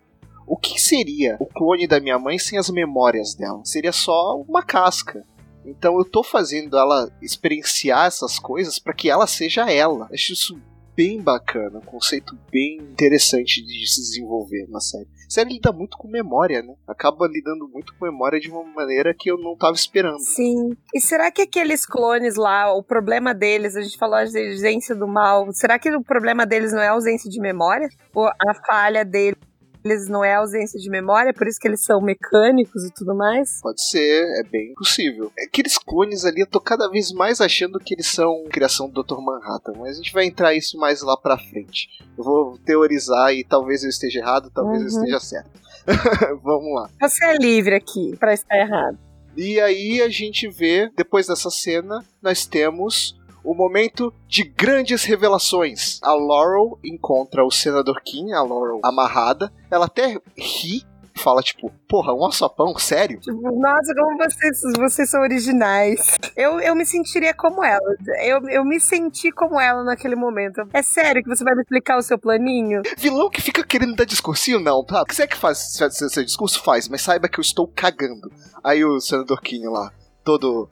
o 0.47 0.57
que 0.57 0.79
seria 0.81 1.37
o 1.41 1.47
clone 1.47 1.87
da 1.87 2.01
minha 2.01 2.19
mãe 2.19 2.39
sem 2.39 2.59
as 2.59 2.69
memórias 2.69 3.35
dela? 3.35 3.63
Seria 3.65 3.93
só 3.93 4.37
uma 4.41 4.63
casca. 4.63 5.25
Então 5.65 5.97
eu 5.97 6.05
tô 6.05 6.23
fazendo 6.23 6.77
ela 6.77 7.11
experienciar 7.23 8.07
essas 8.07 8.39
coisas 8.39 8.79
para 8.79 8.93
que 8.93 9.09
ela 9.09 9.27
seja 9.27 9.71
ela. 9.71 10.09
Acho 10.13 10.33
isso 10.33 10.61
bem 10.95 11.21
bacana, 11.21 11.79
um 11.79 11.87
conceito 11.87 12.37
bem 12.51 12.79
interessante 12.79 13.65
de 13.65 13.87
se 13.87 14.01
desenvolver 14.01 14.67
na 14.69 14.81
série. 14.81 15.09
Série 15.33 15.55
lida 15.55 15.73
muito 15.73 15.97
com 15.97 16.07
memória, 16.07 16.61
né? 16.61 16.75
Acaba 16.87 17.27
lidando 17.27 17.67
muito 17.67 17.95
com 17.95 18.05
memória 18.05 18.39
de 18.39 18.51
uma 18.51 18.63
maneira 18.65 19.15
que 19.19 19.31
eu 19.31 19.39
não 19.39 19.57
tava 19.57 19.73
esperando. 19.73 20.19
Sim. 20.21 20.77
E 20.95 21.01
será 21.01 21.31
que 21.31 21.41
aqueles 21.41 21.87
clones 21.87 22.37
lá, 22.37 22.71
o 22.71 22.83
problema 22.83 23.33
deles, 23.33 23.75
a 23.75 23.81
gente 23.81 23.97
falou 23.97 24.17
a 24.17 24.21
ausência 24.21 24.95
do 24.95 25.09
mal, 25.09 25.51
será 25.55 25.79
que 25.79 25.91
o 25.91 26.05
problema 26.05 26.45
deles 26.45 26.71
não 26.71 26.83
é 26.83 26.89
a 26.89 26.93
ausência 26.93 27.31
de 27.31 27.41
memória? 27.41 27.89
Ou 28.15 28.27
a 28.27 28.55
falha 28.67 29.07
deles 29.07 29.39
eles 29.85 30.09
não 30.09 30.25
é 30.25 30.35
ausência 30.35 30.79
de 30.79 30.89
memória, 30.89 31.33
por 31.33 31.47
isso 31.47 31.59
que 31.59 31.67
eles 31.67 31.85
são 31.85 32.01
mecânicos 32.01 32.85
e 32.85 32.93
tudo 32.93 33.15
mais? 33.15 33.61
Pode 33.61 33.83
ser, 33.83 34.41
é 34.41 34.43
bem 34.45 34.75
possível. 34.75 35.33
Aqueles 35.47 35.79
clones 35.79 36.25
ali, 36.25 36.41
eu 36.41 36.47
tô 36.47 36.61
cada 36.61 36.89
vez 36.89 37.13
mais 37.13 37.41
achando 37.41 37.79
que 37.79 37.95
eles 37.95 38.07
são 38.07 38.45
criação 38.51 38.89
do 38.89 39.03
Dr. 39.03 39.21
Manhattan, 39.21 39.73
mas 39.79 39.91
a 39.91 40.03
gente 40.03 40.13
vai 40.13 40.27
entrar 40.27 40.55
isso 40.55 40.79
mais 40.79 41.03
lá 41.03 41.17
pra 41.17 41.39
frente. 41.39 41.89
Eu 42.17 42.25
vou 42.25 42.59
teorizar 42.59 43.33
e 43.33 43.45
talvez 43.45 43.83
eu 43.83 43.91
esteja 43.91 44.21
errado, 44.21 44.51
talvez 44.55 44.79
uhum. 44.79 44.89
eu 44.89 45.05
esteja 45.05 45.21
certo. 45.21 45.51
Vamos 46.43 46.75
lá. 46.75 46.91
Você 47.01 47.25
é 47.25 47.37
livre 47.37 47.75
aqui 47.75 48.17
para 48.19 48.33
estar 48.33 48.57
errado. 48.57 48.99
E 49.37 49.59
aí 49.61 50.03
a 50.03 50.09
gente 50.09 50.49
vê, 50.49 50.91
depois 50.95 51.27
dessa 51.27 51.51
cena, 51.51 52.05
nós 52.21 52.45
temos 52.45 53.19
o 53.45 53.55
momento 53.55 54.13
de 54.27 54.45
grandes 54.45 55.05
revelações. 55.05 56.01
A 56.03 56.13
Laurel 56.13 56.79
encontra 56.85 57.45
o 57.45 57.51
senador 57.51 58.01
Kim, 58.03 58.33
a 58.33 58.43
Laurel 58.43 58.81
amarrada. 58.83 59.53
Ela 59.71 59.87
até 59.87 60.19
ri 60.37 60.85
fala, 61.15 61.43
tipo, 61.43 61.71
porra, 61.89 62.13
um 62.13 62.25
alçapão, 62.25 62.77
sério? 62.79 63.21
Tipo, 63.21 63.53
nossa, 63.53 63.95
como 63.95 64.17
vocês, 64.19 64.61
vocês 64.77 65.11
são 65.11 65.21
originais. 65.21 66.19
Eu, 66.37 66.61
eu 66.61 66.75
me 66.75 66.87
sentiria 66.87 67.35
como 67.35 67.63
ela. 67.63 67.97
Eu, 68.23 68.49
eu 68.49 68.65
me 68.65 68.81
senti 68.81 69.31
como 69.31 69.61
ela 69.61 69.85
naquele 69.85 70.17
momento. 70.17 70.63
É 70.73 70.83
sério 70.83 71.23
que 71.23 71.29
você 71.29 71.45
vai 71.45 71.55
me 71.55 71.63
explicar 71.63 71.99
o 71.99 72.03
seu 72.03 72.19
planinho? 72.19 72.83
Vilão 72.99 73.31
que 73.31 73.41
fica 73.41 73.65
querendo 73.65 73.95
dar 73.95 74.05
discursinho, 74.05 74.61
não, 74.61 74.85
tá? 74.85 75.05
Que 75.05 75.15
você 75.15 75.27
que 75.27 75.37
faz 75.37 75.59
seu, 75.75 75.91
seu 75.91 76.25
discurso? 76.25 76.63
Faz, 76.63 76.89
mas 76.89 77.03
saiba 77.03 77.29
que 77.29 77.39
eu 77.39 77.43
estou 77.43 77.69
cagando. 77.69 78.31
Aí 78.63 78.85
o 78.85 79.01
senador 79.01 79.41
Kim 79.41 79.67
lá, 79.69 79.93
todo 80.25 80.69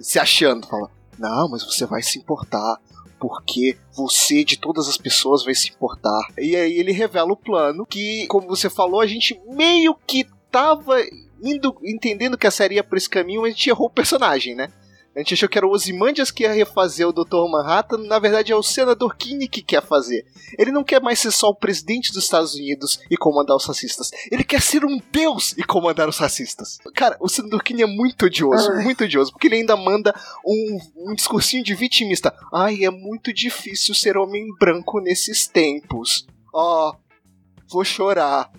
se 0.00 0.18
achando, 0.18 0.66
fala, 0.66 0.90
não, 1.18 1.48
mas 1.48 1.64
você 1.64 1.86
vai 1.86 2.02
se 2.02 2.18
importar. 2.18 2.78
Porque 3.18 3.78
você, 3.92 4.42
de 4.42 4.58
todas 4.58 4.88
as 4.88 4.96
pessoas, 4.96 5.44
vai 5.44 5.54
se 5.54 5.70
importar. 5.70 6.26
E 6.36 6.56
aí 6.56 6.76
ele 6.76 6.90
revela 6.90 7.32
o 7.32 7.36
plano 7.36 7.86
que, 7.86 8.26
como 8.26 8.48
você 8.48 8.68
falou, 8.68 9.00
a 9.00 9.06
gente 9.06 9.40
meio 9.46 9.94
que 9.94 10.26
tava 10.50 10.96
indo, 11.40 11.76
entendendo 11.84 12.36
que 12.36 12.46
a 12.46 12.50
série 12.50 12.76
ia 12.76 12.84
por 12.84 12.98
esse 12.98 13.08
caminho, 13.08 13.42
mas 13.42 13.52
a 13.52 13.56
gente 13.56 13.70
errou 13.70 13.86
o 13.86 13.90
personagem, 13.90 14.56
né? 14.56 14.68
A 15.14 15.18
gente 15.18 15.34
achou 15.34 15.48
que 15.48 15.58
era 15.58 15.66
o 15.66 15.70
Ozymandias 15.70 16.30
que 16.30 16.42
ia 16.42 16.52
refazer 16.52 17.06
o 17.06 17.12
Dr. 17.12 17.48
Manhattan, 17.50 17.98
na 17.98 18.18
verdade 18.18 18.50
é 18.50 18.56
o 18.56 18.62
senador 18.62 19.14
Kinney 19.16 19.46
que 19.46 19.62
quer 19.62 19.82
fazer. 19.82 20.24
Ele 20.58 20.72
não 20.72 20.82
quer 20.82 21.02
mais 21.02 21.18
ser 21.18 21.30
só 21.30 21.48
o 21.48 21.54
presidente 21.54 22.12
dos 22.12 22.24
Estados 22.24 22.54
Unidos 22.54 22.98
e 23.10 23.16
comandar 23.16 23.56
os 23.56 23.66
racistas. 23.66 24.10
Ele 24.30 24.42
quer 24.42 24.62
ser 24.62 24.84
um 24.84 24.98
deus 25.12 25.52
e 25.58 25.62
comandar 25.62 26.08
os 26.08 26.16
racistas. 26.16 26.78
Cara, 26.94 27.16
o 27.20 27.28
senador 27.28 27.62
Kinney 27.62 27.82
é 27.82 27.86
muito 27.86 28.24
odioso, 28.24 28.72
muito 28.82 29.04
odioso, 29.04 29.32
porque 29.32 29.48
ele 29.48 29.56
ainda 29.56 29.76
manda 29.76 30.14
um, 30.46 30.78
um 30.96 31.14
discursinho 31.14 31.62
de 31.62 31.74
vitimista. 31.74 32.34
Ai, 32.52 32.84
é 32.84 32.90
muito 32.90 33.34
difícil 33.34 33.94
ser 33.94 34.16
homem 34.16 34.46
branco 34.58 34.98
nesses 34.98 35.46
tempos. 35.46 36.26
Ó, 36.54 36.90
oh, 36.90 36.96
vou 37.70 37.84
chorar. 37.84 38.50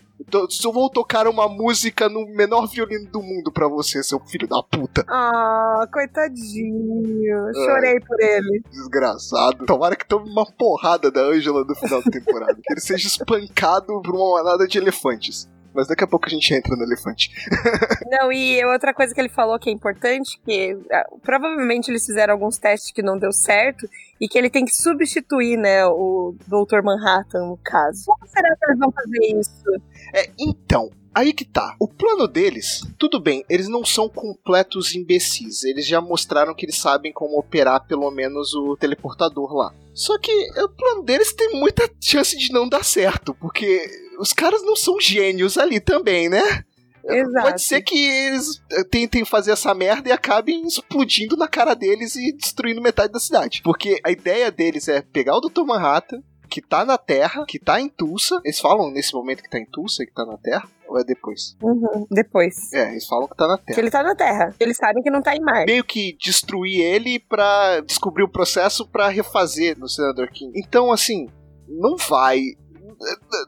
Se 0.49 0.65
eu 0.65 0.71
vou 0.71 0.89
tocar 0.89 1.27
uma 1.27 1.47
música 1.47 2.09
no 2.09 2.25
menor 2.27 2.67
violino 2.67 3.09
do 3.11 3.21
mundo 3.21 3.51
pra 3.51 3.67
você, 3.67 4.01
seu 4.03 4.19
filho 4.19 4.47
da 4.47 4.61
puta. 4.63 5.03
Ah, 5.07 5.87
coitadinho. 5.91 7.53
Chorei 7.53 7.99
por 7.99 8.19
ele. 8.19 8.61
Desgraçado. 8.71 9.65
Tomara 9.65 9.95
que 9.95 10.07
tome 10.07 10.29
uma 10.29 10.45
porrada 10.45 11.11
da 11.11 11.21
Angela 11.21 11.63
no 11.63 11.75
final 11.75 12.01
da 12.01 12.11
temporada. 12.11 12.55
que 12.55 12.73
ele 12.73 12.81
seja 12.81 13.07
espancado 13.07 14.01
por 14.01 14.15
uma 14.15 14.43
manada 14.43 14.67
de 14.67 14.77
elefantes. 14.77 15.49
Mas 15.73 15.87
daqui 15.87 16.03
a 16.03 16.07
pouco 16.07 16.27
a 16.27 16.29
gente 16.29 16.53
entra 16.53 16.75
no 16.75 16.83
elefante. 16.83 17.31
não, 18.09 18.31
e 18.31 18.63
outra 18.65 18.93
coisa 18.93 19.13
que 19.13 19.19
ele 19.19 19.29
falou 19.29 19.57
que 19.57 19.69
é 19.69 19.73
importante, 19.73 20.39
que 20.45 20.73
uh, 20.73 21.19
provavelmente 21.21 21.89
eles 21.89 22.05
fizeram 22.05 22.33
alguns 22.33 22.57
testes 22.57 22.91
que 22.91 23.01
não 23.01 23.17
deu 23.17 23.31
certo, 23.31 23.87
e 24.21 24.27
que 24.27 24.37
ele 24.37 24.49
tem 24.49 24.65
que 24.65 24.75
substituir, 24.75 25.57
né, 25.57 25.85
o 25.85 26.35
Dr. 26.47 26.81
Manhattan, 26.83 27.45
no 27.45 27.57
caso. 27.57 28.05
Como 28.05 28.27
será 28.27 28.55
que 28.55 28.65
eles 28.65 28.79
vão 28.79 28.91
fazer 28.91 29.39
isso? 29.39 29.81
É, 30.13 30.29
então, 30.39 30.91
Aí 31.15 31.31
que 31.31 31.45
tá. 31.45 31.75
O 31.79 31.87
plano 31.87 32.27
deles, 32.27 32.81
tudo 32.97 33.19
bem, 33.19 33.45
eles 33.47 33.67
não 33.67 33.85
são 33.85 34.09
completos 34.09 34.95
imbecis. 34.95 35.63
Eles 35.63 35.85
já 35.85 36.01
mostraram 36.01 36.55
que 36.55 36.65
eles 36.65 36.77
sabem 36.77 37.13
como 37.13 37.37
operar 37.37 37.85
pelo 37.85 38.09
menos 38.09 38.55
o 38.55 38.75
teleportador 38.75 39.53
lá. 39.53 39.71
Só 39.93 40.17
que 40.17 40.31
o 40.59 40.69
plano 40.69 41.03
deles 41.03 41.33
tem 41.33 41.59
muita 41.59 41.89
chance 42.01 42.37
de 42.37 42.51
não 42.51 42.67
dar 42.67 42.83
certo, 42.83 43.33
porque 43.35 43.85
os 44.19 44.33
caras 44.33 44.63
não 44.63 44.75
são 44.75 44.99
gênios 44.99 45.57
ali 45.57 45.79
também, 45.79 46.29
né? 46.29 46.63
Exato. 47.05 47.47
Pode 47.47 47.61
ser 47.61 47.81
que 47.81 47.97
eles 47.97 48.61
eh, 48.71 48.83
tentem 48.85 49.25
fazer 49.25 49.51
essa 49.51 49.73
merda 49.73 50.07
e 50.07 50.11
acabem 50.11 50.65
explodindo 50.65 51.35
na 51.35 51.47
cara 51.47 51.73
deles 51.73 52.15
e 52.15 52.31
destruindo 52.31 52.81
metade 52.81 53.11
da 53.11 53.19
cidade. 53.19 53.61
Porque 53.61 53.99
a 54.03 54.11
ideia 54.11 54.49
deles 54.49 54.87
é 54.87 55.01
pegar 55.01 55.35
o 55.35 55.41
Dr. 55.41 55.63
Manhattan, 55.65 56.23
que 56.49 56.61
tá 56.61 56.85
na 56.85 56.97
Terra, 56.97 57.45
que 57.45 57.59
tá 57.59 57.81
em 57.81 57.89
Tulsa. 57.89 58.39
Eles 58.45 58.59
falam 58.59 58.89
nesse 58.89 59.13
momento 59.13 59.43
que 59.43 59.49
tá 59.49 59.59
em 59.59 59.65
Tulsa, 59.65 60.05
que 60.05 60.13
tá 60.13 60.25
na 60.25 60.37
Terra? 60.37 60.69
Ou 60.93 60.99
é 60.99 61.03
depois? 61.03 61.57
Uhum, 61.59 62.05
depois. 62.11 62.71
É, 62.71 62.91
eles 62.91 63.07
falam 63.07 63.27
que 63.27 63.35
tá 63.35 63.47
na 63.47 63.57
Terra. 63.57 63.73
Que 63.73 63.81
ele 63.81 63.89
tá 63.89 64.03
na 64.03 64.15
Terra. 64.15 64.55
Eles 64.59 64.77
sabem 64.77 65.01
que 65.01 65.09
não 65.09 65.23
tá 65.23 65.35
em 65.35 65.41
Marte. 65.41 65.65
Meio 65.65 65.83
que 65.83 66.15
destruir 66.21 66.81
ele 66.81 67.19
pra 67.19 67.79
descobrir 67.81 68.21
o 68.21 68.29
processo 68.29 68.87
pra 68.87 69.09
refazer 69.09 69.75
no 69.79 69.89
Senador 69.89 70.29
King. 70.29 70.53
Então, 70.55 70.91
assim, 70.91 71.27
não 71.67 71.97
vai. 71.97 72.41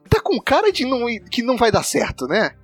Tá 0.09 0.19
com 0.21 0.41
cara 0.41 0.71
de 0.71 0.85
não, 0.85 1.05
que 1.29 1.43
não 1.43 1.55
vai 1.55 1.71
dar 1.71 1.83
certo, 1.83 2.25
né? 2.25 2.55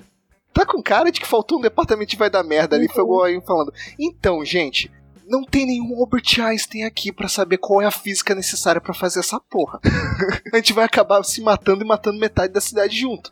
Tá 0.51 0.65
com 0.65 0.81
cara 0.81 1.11
de 1.11 1.21
que 1.21 1.27
faltou 1.27 1.59
um 1.59 1.61
departamento 1.61 2.09
de 2.09 2.17
vai 2.17 2.29
dar 2.29 2.43
merda 2.43 2.75
ali, 2.75 2.87
uhum. 2.87 2.93
foi 2.93 3.03
igual 3.03 3.45
falando. 3.45 3.71
Então, 3.99 4.43
gente, 4.43 4.91
não 5.27 5.43
tem 5.43 5.67
nenhum 5.67 5.95
Albert 5.99 6.39
Einstein 6.39 6.85
aqui 6.85 7.11
para 7.11 7.27
saber 7.27 7.59
qual 7.59 7.83
é 7.83 7.85
a 7.85 7.91
física 7.91 8.33
necessária 8.33 8.81
para 8.81 8.95
fazer 8.95 9.19
essa 9.19 9.39
porra. 9.39 9.79
a 10.51 10.55
gente 10.57 10.73
vai 10.73 10.85
acabar 10.85 11.23
se 11.23 11.39
matando 11.39 11.83
e 11.83 11.87
matando 11.87 12.19
metade 12.19 12.51
da 12.51 12.59
cidade 12.59 12.99
junto. 12.99 13.31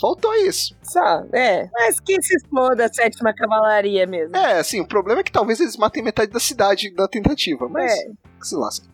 Faltou 0.00 0.34
isso. 0.36 0.74
Só, 0.82 1.24
é. 1.32 1.68
Mas 1.72 2.00
que 2.00 2.20
se 2.22 2.34
exploda 2.34 2.86
a 2.86 2.92
sétima 2.92 3.34
cavalaria 3.34 4.06
mesmo. 4.06 4.36
É, 4.36 4.58
assim, 4.58 4.80
o 4.80 4.86
problema 4.86 5.20
é 5.20 5.24
que 5.24 5.32
talvez 5.32 5.60
eles 5.60 5.76
matem 5.76 6.02
metade 6.02 6.32
da 6.32 6.40
cidade 6.40 6.92
na 6.96 7.06
tentativa, 7.06 7.68
mas 7.68 7.92
É. 7.92 8.06
que 8.40 8.46
se 8.46 8.54
lasca. 8.56 8.86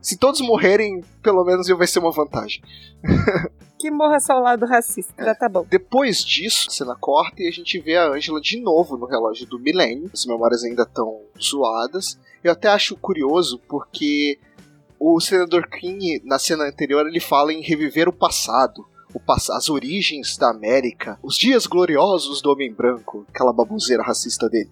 Se 0.00 0.16
todos 0.16 0.40
morrerem, 0.40 1.00
pelo 1.22 1.44
menos 1.44 1.68
vai 1.68 1.86
ser 1.86 2.00
uma 2.00 2.10
vantagem. 2.10 2.62
Que 3.82 3.90
morra 3.90 4.20
só 4.20 4.38
o 4.38 4.40
lado 4.40 4.64
racista. 4.64 5.12
Já 5.24 5.34
tá 5.34 5.48
bom. 5.48 5.66
Depois 5.68 6.24
disso, 6.24 6.68
a 6.68 6.72
cena 6.72 6.94
corta 6.94 7.42
e 7.42 7.48
a 7.48 7.50
gente 7.50 7.80
vê 7.80 7.96
a 7.96 8.10
Angela 8.10 8.40
de 8.40 8.60
novo 8.60 8.96
no 8.96 9.06
relógio 9.06 9.44
do 9.44 9.58
milênio. 9.58 10.08
As 10.14 10.24
memórias 10.24 10.62
ainda 10.62 10.84
estão 10.84 11.20
zoadas. 11.36 12.16
Eu 12.44 12.52
até 12.52 12.68
acho 12.68 12.96
curioso 12.96 13.60
porque 13.68 14.38
o 15.00 15.18
senador 15.18 15.66
King, 15.66 16.22
na 16.24 16.38
cena 16.38 16.62
anterior, 16.62 17.08
ele 17.08 17.18
fala 17.18 17.52
em 17.52 17.60
reviver 17.60 18.08
o 18.08 18.12
passado. 18.12 18.86
As 19.50 19.68
origens 19.68 20.36
da 20.36 20.50
América, 20.50 21.18
os 21.22 21.36
dias 21.36 21.66
gloriosos 21.66 22.40
do 22.40 22.50
homem 22.50 22.72
branco, 22.72 23.26
aquela 23.28 23.52
baboseira 23.52 24.02
racista 24.02 24.48
dele. 24.48 24.70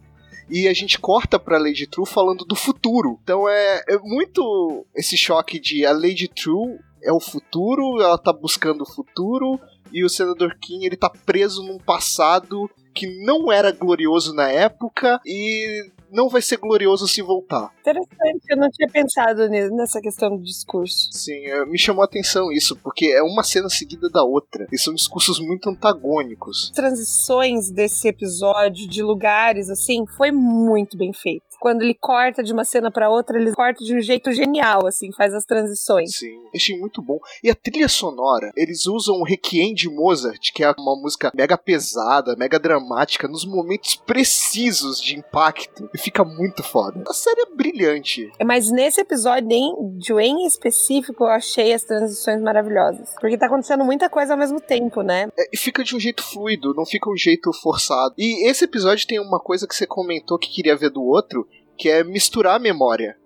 E 0.49 0.67
a 0.67 0.75
gente 0.75 0.99
corta 0.99 1.39
pra 1.39 1.59
Lady 1.59 1.87
True 1.87 2.07
falando 2.07 2.45
do 2.45 2.57
futuro. 2.57 3.19
Então 3.23 3.49
é, 3.49 3.85
é 3.89 3.99
muito 3.99 4.85
esse 4.95 5.17
choque 5.17 5.61
de 5.61 5.87
a 5.87 5.93
Lady 5.93 6.29
True 6.29 6.79
é 7.03 7.13
o 7.13 7.21
futuro, 7.21 8.01
ela 8.01 8.19
tá 8.19 8.33
buscando 8.33 8.83
o 8.83 8.91
futuro, 8.91 9.59
e 9.93 10.05
o 10.05 10.09
senador 10.09 10.57
Kim 10.61 10.85
ele 10.85 10.97
tá 10.97 11.11
preso 11.11 11.63
num 11.63 11.79
passado 11.79 12.71
que 12.95 13.25
não 13.25 13.51
era 13.51 13.73
glorioso 13.73 14.35
na 14.35 14.51
época 14.51 15.21
e 15.25 15.91
não 16.13 16.29
vai 16.29 16.43
ser 16.43 16.57
glorioso 16.57 17.07
se 17.09 17.23
voltar. 17.23 17.73
Interessante, 17.81 18.45
eu 18.51 18.57
não 18.57 18.71
tinha 18.71 18.89
pensado 18.89 19.49
nessa 19.49 20.01
questão 20.01 20.37
do 20.37 20.43
discurso. 20.43 21.09
Sim, 21.13 21.47
é, 21.47 21.65
me 21.65 21.79
chamou 21.79 22.03
a 22.03 22.05
atenção 22.05 22.53
isso, 22.53 22.77
porque 22.77 23.07
é 23.07 23.23
uma 23.23 23.43
cena 23.43 23.69
seguida 23.69 24.09
da 24.09 24.23
outra. 24.23 24.67
E 24.73 24.79
são 24.79 24.95
discursos 24.95 25.39
muito 25.39 25.69
antagônicos. 25.69 26.71
As 26.71 26.77
transições 26.77 27.71
desse 27.71 28.09
episódio 28.09 28.89
de 28.89 29.03
lugares, 29.03 29.69
assim, 29.71 30.05
foi 30.17 30.31
muito 30.31 30.97
bem 30.97 31.13
feito. 31.13 31.43
Quando 31.61 31.83
ele 31.83 31.95
corta 31.95 32.43
de 32.43 32.55
uma 32.55 32.65
cena 32.65 32.91
pra 32.91 33.11
outra, 33.11 33.39
ele 33.39 33.53
corta 33.53 33.85
de 33.85 33.95
um 33.95 34.01
jeito 34.01 34.33
genial, 34.33 34.87
assim, 34.87 35.13
faz 35.13 35.35
as 35.35 35.45
transições. 35.45 36.17
Sim, 36.17 36.41
achei 36.55 36.79
muito 36.79 37.03
bom. 37.03 37.19
E 37.45 37.51
a 37.51 37.55
trilha 37.55 37.89
sonora, 37.89 38.51
eles 38.57 38.87
usam 38.87 39.17
o 39.17 39.25
Requiem 39.25 39.75
de 39.75 39.91
Mozart, 39.91 40.53
que 40.55 40.65
é 40.65 40.71
uma 40.79 40.97
música 40.97 41.31
mega 41.35 41.59
pesada, 41.59 42.35
mega 42.35 42.59
dramática, 42.59 43.29
nos 43.29 43.45
momentos 43.45 43.95
precisos 43.95 45.03
de 45.03 45.19
impacto. 45.19 45.91
E 45.95 45.99
fica 46.01 46.25
muito 46.25 46.63
foda. 46.63 47.05
A 47.09 47.13
série 47.15 47.43
é 47.43 47.55
brilhante. 47.55 48.31
Mas 48.45 48.71
nesse 48.71 49.01
episódio 49.01 49.49
em, 49.53 49.97
de- 49.99 50.13
em 50.21 50.47
específico, 50.47 51.25
eu 51.25 51.29
achei 51.29 51.73
as 51.73 51.85
transições 51.85 52.41
maravilhosas. 52.43 53.15
Porque 53.21 53.39
tá 53.39 53.47
acontecendo 53.47 53.85
muita 53.85 54.09
coisa 54.09 54.33
ao 54.35 54.39
mesmo 54.39 54.61
tempo, 54.61 55.03
né? 55.03 55.29
É, 55.39 55.45
e 55.53 55.57
fica 55.57 55.85
de 55.85 55.95
um 55.95 56.01
jeito 56.01 56.23
fluido, 56.23 56.75
não 56.75 56.85
fica 56.85 57.09
um 57.11 57.17
jeito 57.17 57.53
forçado. 57.53 58.15
E 58.19 58.49
esse 58.49 58.65
episódio 58.65 59.07
tem 59.07 59.21
uma 59.21 59.39
coisa 59.39 59.67
que 59.69 59.75
você 59.75 59.87
comentou 59.87 60.39
que 60.39 60.51
queria 60.53 60.77
ver 60.77 60.91
do 60.91 61.03
outro, 61.03 61.47
que 61.77 61.89
é 61.89 62.03
misturar 62.03 62.57
a 62.57 62.59
memória. 62.59 63.17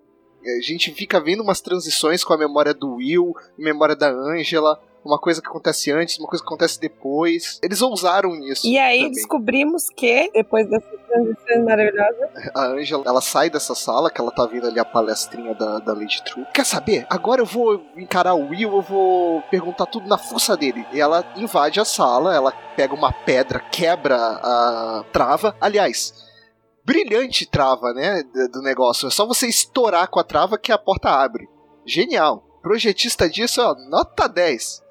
A 0.45 0.61
gente 0.61 0.91
fica 0.91 1.19
vendo 1.19 1.41
umas 1.41 1.59
transições 1.59 2.23
com 2.23 2.31
a 2.31 2.37
memória 2.37 2.71
do 2.73 2.97
Will, 2.97 3.33
memória 3.57 3.95
da 3.95 4.09
Angela, 4.11 4.79
uma 5.05 5.19
coisa 5.19 5.41
que 5.41 5.47
acontece 5.47 5.91
antes, 5.91 6.17
uma 6.17 6.27
coisa 6.27 6.43
que 6.43 6.47
acontece 6.47 6.79
depois. 6.79 7.59
Eles 7.61 7.81
ousaram 7.81 8.35
nisso. 8.35 8.67
E 8.67 8.77
aí 8.77 8.97
também. 8.97 9.11
descobrimos 9.11 9.89
que, 9.89 10.31
depois 10.33 10.67
dessas 10.67 10.99
transições 11.07 11.63
maravilhosas, 11.63 12.29
A 12.53 12.65
Angela, 12.67 13.03
ela 13.05 13.21
sai 13.21 13.49
dessa 13.49 13.75
sala, 13.75 14.09
que 14.09 14.19
ela 14.19 14.31
tá 14.31 14.45
vendo 14.45 14.67
ali 14.67 14.79
a 14.79 14.85
palestrinha 14.85 15.53
da, 15.53 15.79
da 15.79 15.93
Lady 15.93 16.23
True. 16.23 16.45
Quer 16.53 16.65
saber? 16.65 17.05
Agora 17.09 17.41
eu 17.41 17.45
vou 17.45 17.81
encarar 17.95 18.33
o 18.33 18.49
Will, 18.49 18.71
eu 18.71 18.81
vou 18.81 19.41
perguntar 19.43 19.85
tudo 19.85 20.07
na 20.07 20.17
força 20.17 20.57
dele. 20.57 20.85
E 20.91 20.99
ela 20.99 21.23
invade 21.35 21.79
a 21.79 21.85
sala, 21.85 22.35
ela 22.35 22.51
pega 22.75 22.93
uma 22.93 23.13
pedra, 23.13 23.59
quebra 23.59 24.17
a 24.17 25.05
trava. 25.13 25.55
Aliás, 25.61 26.13
brilhante 26.83 27.45
trava, 27.45 27.93
né, 27.93 28.23
do 28.23 28.55
do 28.55 28.61
negócio. 28.61 29.07
É 29.07 29.11
só 29.11 29.25
você 29.25 29.47
estourar 29.47 30.09
com 30.09 30.19
a 30.19 30.23
trava 30.23 30.57
que 30.57 30.71
a 30.71 30.77
porta 30.77 31.09
abre. 31.09 31.47
Genial. 31.85 32.43
Projetista 32.63 33.29
disso, 33.29 33.61
ó, 33.61 33.75
nota 33.75 34.27
10 34.27 34.84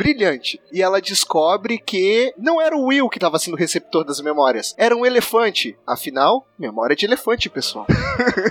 brilhante. 0.00 0.58
E 0.72 0.80
ela 0.80 0.98
descobre 0.98 1.76
que 1.76 2.32
não 2.38 2.58
era 2.58 2.74
o 2.74 2.86
Will 2.86 3.10
que 3.10 3.18
estava 3.18 3.38
sendo 3.38 3.52
o 3.52 3.58
receptor 3.58 4.02
das 4.02 4.18
memórias, 4.22 4.74
era 4.78 4.96
um 4.96 5.04
elefante. 5.04 5.76
Afinal, 5.86 6.46
memória 6.58 6.96
de 6.96 7.04
elefante, 7.04 7.50
pessoal. 7.50 7.86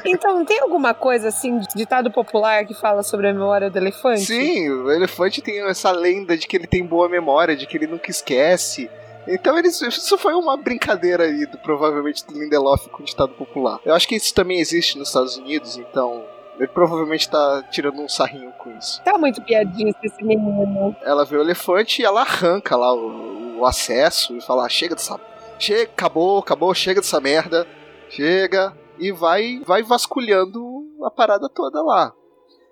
Então, 0.05 0.43
tem 0.45 0.59
alguma 0.59 0.93
coisa 0.93 1.29
assim, 1.29 1.59
de 1.59 1.67
ditado 1.75 2.11
popular 2.11 2.65
que 2.65 2.73
fala 2.73 3.03
sobre 3.03 3.27
a 3.27 3.33
memória 3.33 3.69
do 3.69 3.77
elefante? 3.77 4.25
Sim, 4.25 4.69
o 4.69 4.91
elefante 4.91 5.41
tem 5.41 5.61
essa 5.67 5.91
lenda 5.91 6.37
de 6.37 6.47
que 6.47 6.57
ele 6.57 6.67
tem 6.67 6.85
boa 6.85 7.07
memória, 7.07 7.55
de 7.55 7.65
que 7.65 7.77
ele 7.77 7.87
nunca 7.87 8.09
esquece. 8.09 8.89
Então 9.27 9.57
eles, 9.57 9.81
isso 9.81 10.17
foi 10.17 10.33
uma 10.33 10.57
brincadeira 10.57 11.23
aí, 11.23 11.45
do, 11.45 11.57
provavelmente, 11.59 12.25
do 12.25 12.33
Lindelof 12.33 12.89
com 12.89 13.03
o 13.03 13.05
ditado 13.05 13.33
popular. 13.33 13.79
Eu 13.85 13.93
acho 13.93 14.07
que 14.07 14.15
isso 14.15 14.33
também 14.33 14.59
existe 14.59 14.97
nos 14.97 15.09
Estados 15.09 15.37
Unidos, 15.37 15.77
então 15.77 16.25
ele 16.59 16.67
provavelmente 16.67 17.29
tá 17.29 17.63
tirando 17.71 18.01
um 18.01 18.09
sarrinho 18.09 18.51
com 18.53 18.69
isso. 18.77 19.01
Tá 19.03 19.17
muito 19.17 19.41
piadinho 19.41 19.95
esse 20.03 20.23
menino. 20.23 20.95
Ela 21.01 21.23
vê 21.25 21.37
o 21.37 21.41
elefante 21.41 22.01
e 22.01 22.05
ela 22.05 22.21
arranca 22.21 22.75
lá 22.75 22.93
o, 22.93 23.59
o 23.59 23.65
acesso 23.65 24.35
e 24.35 24.41
fala: 24.41 24.65
"Ah, 24.65 24.69
chega 24.69 24.93
dessa. 24.93 25.19
Chega, 25.57 25.83
acabou, 25.83 26.39
acabou, 26.39 26.73
chega 26.73 27.01
dessa 27.01 27.19
merda. 27.19 27.65
Chega. 28.09 28.75
E 28.97 29.11
vai, 29.11 29.61
vai 29.65 29.81
vasculhando 29.83 30.61
a 31.05 31.09
parada 31.09 31.47
toda 31.49 31.81
lá. 31.81 32.13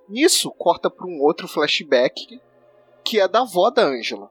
Nisso, 0.09 0.51
corta 0.57 0.89
pra 0.89 1.05
um 1.07 1.21
outro 1.21 1.47
flashback 1.47 2.41
que 3.03 3.19
é 3.19 3.27
da 3.27 3.41
avó 3.41 3.69
da 3.69 3.83
Angela. 3.83 4.29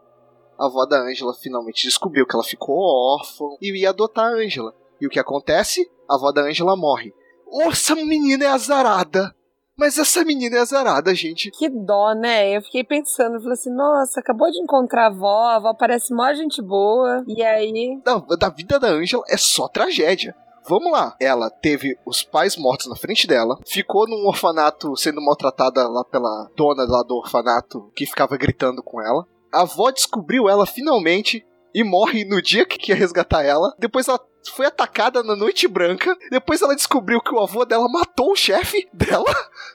A 0.59 0.67
avó 0.67 0.85
da 0.87 0.99
Angela 1.01 1.33
finalmente 1.35 1.87
descobriu 1.87 2.27
que 2.27 2.35
ela 2.35 2.45
ficou 2.45 2.77
órfã 2.79 3.45
e 3.61 3.71
ia 3.81 3.91
adotar 3.91 4.27
a 4.27 4.37
Angela. 4.37 4.75
E 5.01 5.07
o 5.07 5.11
que 5.11 5.19
acontece? 5.19 5.91
A 6.09 6.15
avó 6.15 6.33
da 6.33 6.43
Angela 6.43 6.77
morre. 6.77 7.15
"Oh, 7.47 7.71
Essa 7.71 7.95
menina 7.95 8.45
é 8.45 8.49
azarada! 8.49 9.36
Mas 9.79 9.99
essa 9.99 10.25
menina 10.25 10.57
é 10.57 10.61
azarada, 10.61 11.15
gente. 11.15 11.51
Que 11.51 11.69
dó, 11.69 12.15
né? 12.15 12.57
Eu 12.57 12.63
fiquei 12.63 12.83
pensando, 12.83 13.39
falei 13.39 13.53
assim, 13.53 13.75
nossa, 13.75 14.21
acabou 14.21 14.51
de 14.51 14.59
encontrar 14.59 15.05
a 15.05 15.07
avó, 15.09 15.45
a 15.45 15.57
avó 15.57 15.75
parece 15.75 16.15
mó 16.15 16.33
gente 16.33 16.63
boa. 16.63 17.23
E 17.27 17.43
aí, 17.43 18.01
da, 18.03 18.19
da 18.39 18.49
vida 18.49 18.81
da 18.81 18.89
Angela 18.89 19.23
é 19.29 19.37
só 19.37 19.69
tragédia. 19.69 20.35
Vamos 20.69 20.91
lá. 20.91 21.15
Ela 21.21 21.51
teve 21.51 21.97
os 22.07 22.23
pais 22.23 22.57
mortos 22.57 22.89
na 22.89 22.97
frente 22.97 23.27
dela, 23.27 23.59
ficou 23.67 24.09
num 24.09 24.27
orfanato 24.27 24.97
sendo 24.97 25.21
maltratada 25.21 25.87
lá 25.87 26.03
pela 26.05 26.51
dona 26.57 26.85
lá 26.89 27.03
do 27.03 27.17
orfanato 27.17 27.93
que 27.95 28.07
ficava 28.07 28.37
gritando 28.37 28.83
com 28.83 29.01
ela. 29.01 29.27
A 29.53 29.63
avó 29.63 29.91
descobriu 29.91 30.49
ela 30.49 30.67
finalmente 30.67 31.47
e 31.75 31.85
morre 31.85 32.25
no 32.25 32.41
dia 32.41 32.65
que 32.65 32.91
ia 32.91 32.97
resgatar 32.97 33.45
ela. 33.45 33.75
Depois 33.79 34.09
ela 34.09 34.19
foi 34.53 34.67
atacada 34.67 35.23
na 35.23 35.37
Noite 35.37 35.69
Branca. 35.69 36.17
Depois 36.31 36.63
ela 36.63 36.75
descobriu 36.75 37.21
que 37.21 37.35
o 37.35 37.41
avô 37.41 37.65
dela 37.65 37.87
matou 37.89 38.33
o 38.33 38.37
chefe 38.37 38.89
dela. 38.93 39.25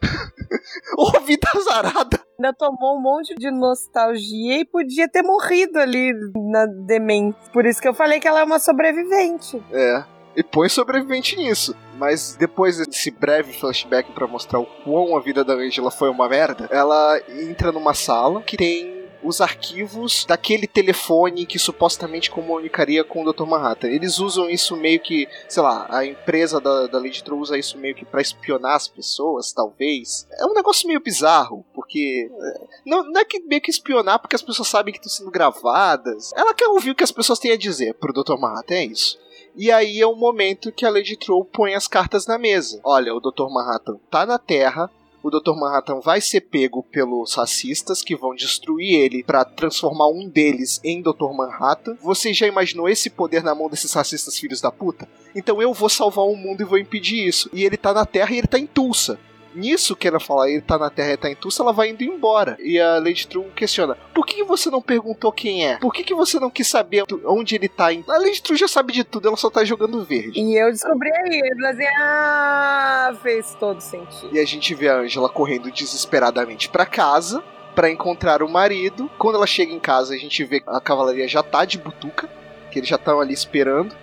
Ô, 0.98 1.20
vida 1.22 1.48
azarada. 1.56 2.20
ainda 2.38 2.54
tomou 2.54 2.98
um 2.98 3.02
monte 3.02 3.34
de 3.36 3.50
nostalgia 3.52 4.60
e 4.60 4.66
podia 4.66 5.10
ter 5.10 5.22
morrido 5.22 5.80
ali 5.80 6.12
na 6.52 6.66
demência. 6.66 7.40
Por 7.54 7.66
isso 7.66 7.82
que 7.82 7.88
eu 7.88 7.94
falei 7.94 8.20
que 8.20 8.28
ela 8.28 8.42
é 8.42 8.44
uma 8.44 8.60
sobrevivente. 8.60 9.62
É. 9.72 10.04
E 10.36 10.44
põe 10.44 10.70
sobrevivente 10.70 11.36
nisso. 11.36 11.76
Mas 11.98 12.36
depois 12.36 12.78
desse 12.78 13.12
breve 13.12 13.54
flashback 13.54 14.12
pra 14.12 14.28
mostrar 14.28 14.60
o 14.60 14.66
quão 14.66 15.16
a 15.16 15.20
vida 15.20 15.44
da 15.44 15.54
Angela 15.54 15.92
foi 15.92 16.10
uma 16.10 16.28
merda, 16.28 16.68
ela 16.72 17.22
entra 17.30 17.72
numa 17.72 17.94
sala 17.94 18.42
que 18.42 18.58
tem 18.58 19.01
os 19.24 19.42
arquivos 19.42 20.26
daquele 20.26 20.68
telefone 20.68 21.46
que 21.46 21.60
supostamente 21.60 22.30
comunicaria 22.32 23.04
com 23.04 23.24
o 23.24 23.34
Dr. 23.34 23.46
Manhattan. 23.46 23.88
Eles 23.88 24.20
usam 24.20 24.50
isso 24.50 24.76
meio 24.76 25.00
que, 25.00 25.28
sei 25.48 25.62
lá, 25.64 25.88
a 25.90 26.06
empresa 26.06 26.60
da, 26.60 26.88
da 26.88 26.98
Lady 26.98 27.24
True 27.24 27.40
usa 27.40 27.58
isso 27.58 27.78
meio 27.78 27.96
que 27.96 28.06
pra 28.06 28.22
espionar 28.22 28.76
as 28.76 28.88
pessoas, 28.88 29.52
talvez. 29.54 30.28
É 30.40 30.46
um 30.46 30.54
negócio 30.54 30.88
meio 30.88 31.00
bizarro, 31.00 31.66
porque. 31.74 32.30
é, 32.32 32.68
Não, 32.86 33.04
não 33.04 33.22
é 33.22 33.26
que 33.26 33.40
meio 33.42 33.62
que 33.62 33.72
espionar 33.72 34.20
porque 34.20 34.36
as 34.36 34.42
pessoas 34.42 34.68
sabem 34.68 34.94
que 34.94 35.00
estão 35.00 35.12
sendo 35.12 35.32
gravadas. 35.32 36.32
Ela 36.36 36.54
quer 36.54 36.68
ouvir 36.68 36.92
o 36.92 36.96
que 36.96 37.04
as 37.04 37.12
pessoas 37.12 37.40
têm 37.40 37.52
a 37.52 37.58
dizer 37.58 37.94
pro 37.96 38.14
Dr. 38.14 38.38
Manhattan, 38.38 38.76
é 38.76 38.86
isso. 38.86 39.20
E 39.56 39.70
aí 39.72 40.00
é 40.00 40.08
o 40.08 40.16
momento 40.16 40.72
que 40.72 40.86
a 40.86 40.90
Lady 40.90 41.18
Troll 41.18 41.44
põe 41.44 41.74
as 41.76 41.88
cartas 41.88 42.26
na 42.26 42.38
mesa. 42.38 42.80
Olha, 42.84 43.14
o 43.14 43.20
Dr. 43.20 43.50
Manhattan 43.50 44.00
tá 44.10 44.26
na 44.26 44.40
Terra. 44.40 44.90
O 45.24 45.30
Dr. 45.30 45.56
Manhattan 45.56 46.00
vai 46.00 46.20
ser 46.20 46.42
pego 46.42 46.82
pelos 46.82 47.36
racistas 47.36 48.02
que 48.02 48.16
vão 48.16 48.34
destruir 48.34 49.02
ele 49.02 49.24
para 49.24 49.46
transformar 49.46 50.08
um 50.08 50.28
deles 50.28 50.82
em 50.84 51.00
Dr. 51.00 51.32
Manhattan. 51.36 51.96
Você 52.02 52.34
já 52.34 52.48
imaginou 52.48 52.90
esse 52.90 53.08
poder 53.10 53.44
na 53.44 53.54
mão 53.54 53.70
desses 53.70 53.94
racistas 53.94 54.40
filhos 54.40 54.62
da 54.62 54.72
puta? 54.72 55.08
Então 55.36 55.62
eu 55.62 55.74
vou 55.74 55.90
salvar 55.90 56.26
o 56.26 56.36
mundo 56.36 56.62
e 56.62 56.66
vou 56.66 56.78
impedir 56.78 57.28
isso. 57.28 57.50
E 57.54 57.64
ele 57.64 57.78
tá 57.78 57.94
na 57.94 58.06
Terra 58.06 58.34
e 58.34 58.40
ele 58.40 58.48
tá 58.48 58.58
em 58.58 58.66
Tulsa. 58.66 59.20
Nisso 59.54 59.96
que 59.96 60.08
ela 60.08 60.20
fala, 60.20 60.50
ele 60.50 60.62
tá 60.62 60.78
na 60.78 60.90
Terra 60.90 61.14
e 61.14 61.18
tá 61.18 61.30
em 61.30 61.36
Tulsa, 61.36 61.64
ela 61.64 61.74
vai 61.74 61.90
indo 61.90 62.04
embora. 62.04 62.58
E 62.60 62.80
a 62.80 63.00
Lady 63.00 63.28
True 63.28 63.46
questiona: 63.56 63.98
Por 64.14 64.26
que, 64.26 64.44
você 64.44 64.70
não 64.70 64.82
perguntou 64.82 65.32
quem 65.32 65.68
é? 65.68 65.78
Por 65.78 65.94
que, 65.94 66.04
que 66.04 66.14
você 66.16 66.40
não 66.40 66.50
quis 66.50 66.68
saber 66.68 67.04
onde 67.26 67.56
ele 67.56 67.68
tá? 67.68 67.88
A 67.88 68.18
Lady 68.18 68.42
True 68.42 68.58
já 68.58 68.68
sabe 68.68 68.94
de 68.94 69.04
tudo, 69.04 69.28
ela 69.28 69.38
só 69.38 69.50
tá 69.50 69.64
jogando 69.64 70.04
verde. 70.04 70.40
E 70.40 70.56
eu 70.56 70.72
descobri 70.72 71.10
aí, 71.12 71.40
eu 71.40 71.56
falei 71.56 71.72
assim, 71.72 71.96
ah, 72.00 73.14
fez 73.22 73.56
todo 73.60 73.82
sentido. 73.82 74.30
E 74.34 74.40
a 74.40 74.46
gente 74.46 74.74
vê 74.74 74.90
a 74.90 74.98
Angela 74.98 75.30
correndo 75.30 75.72
desesperadamente 75.72 76.70
pra 76.70 76.86
casa. 76.86 77.44
para 77.76 77.90
encontrar 77.90 78.44
o 78.44 78.50
marido. 78.50 79.10
Quando 79.18 79.36
ela 79.36 79.48
chega 79.48 79.72
em 79.72 79.80
casa, 79.80 80.14
a 80.14 80.18
gente 80.18 80.44
vê 80.44 80.60
que 80.60 80.70
a 80.70 80.82
cavalaria 80.82 81.26
já 81.28 81.42
tá 81.42 81.64
de 81.64 81.78
butuca, 81.78 82.30
que 82.70 82.80
eles 82.80 82.90
já 82.90 82.98
estão 82.98 83.22
ali 83.22 83.34
esperando. 83.34 83.96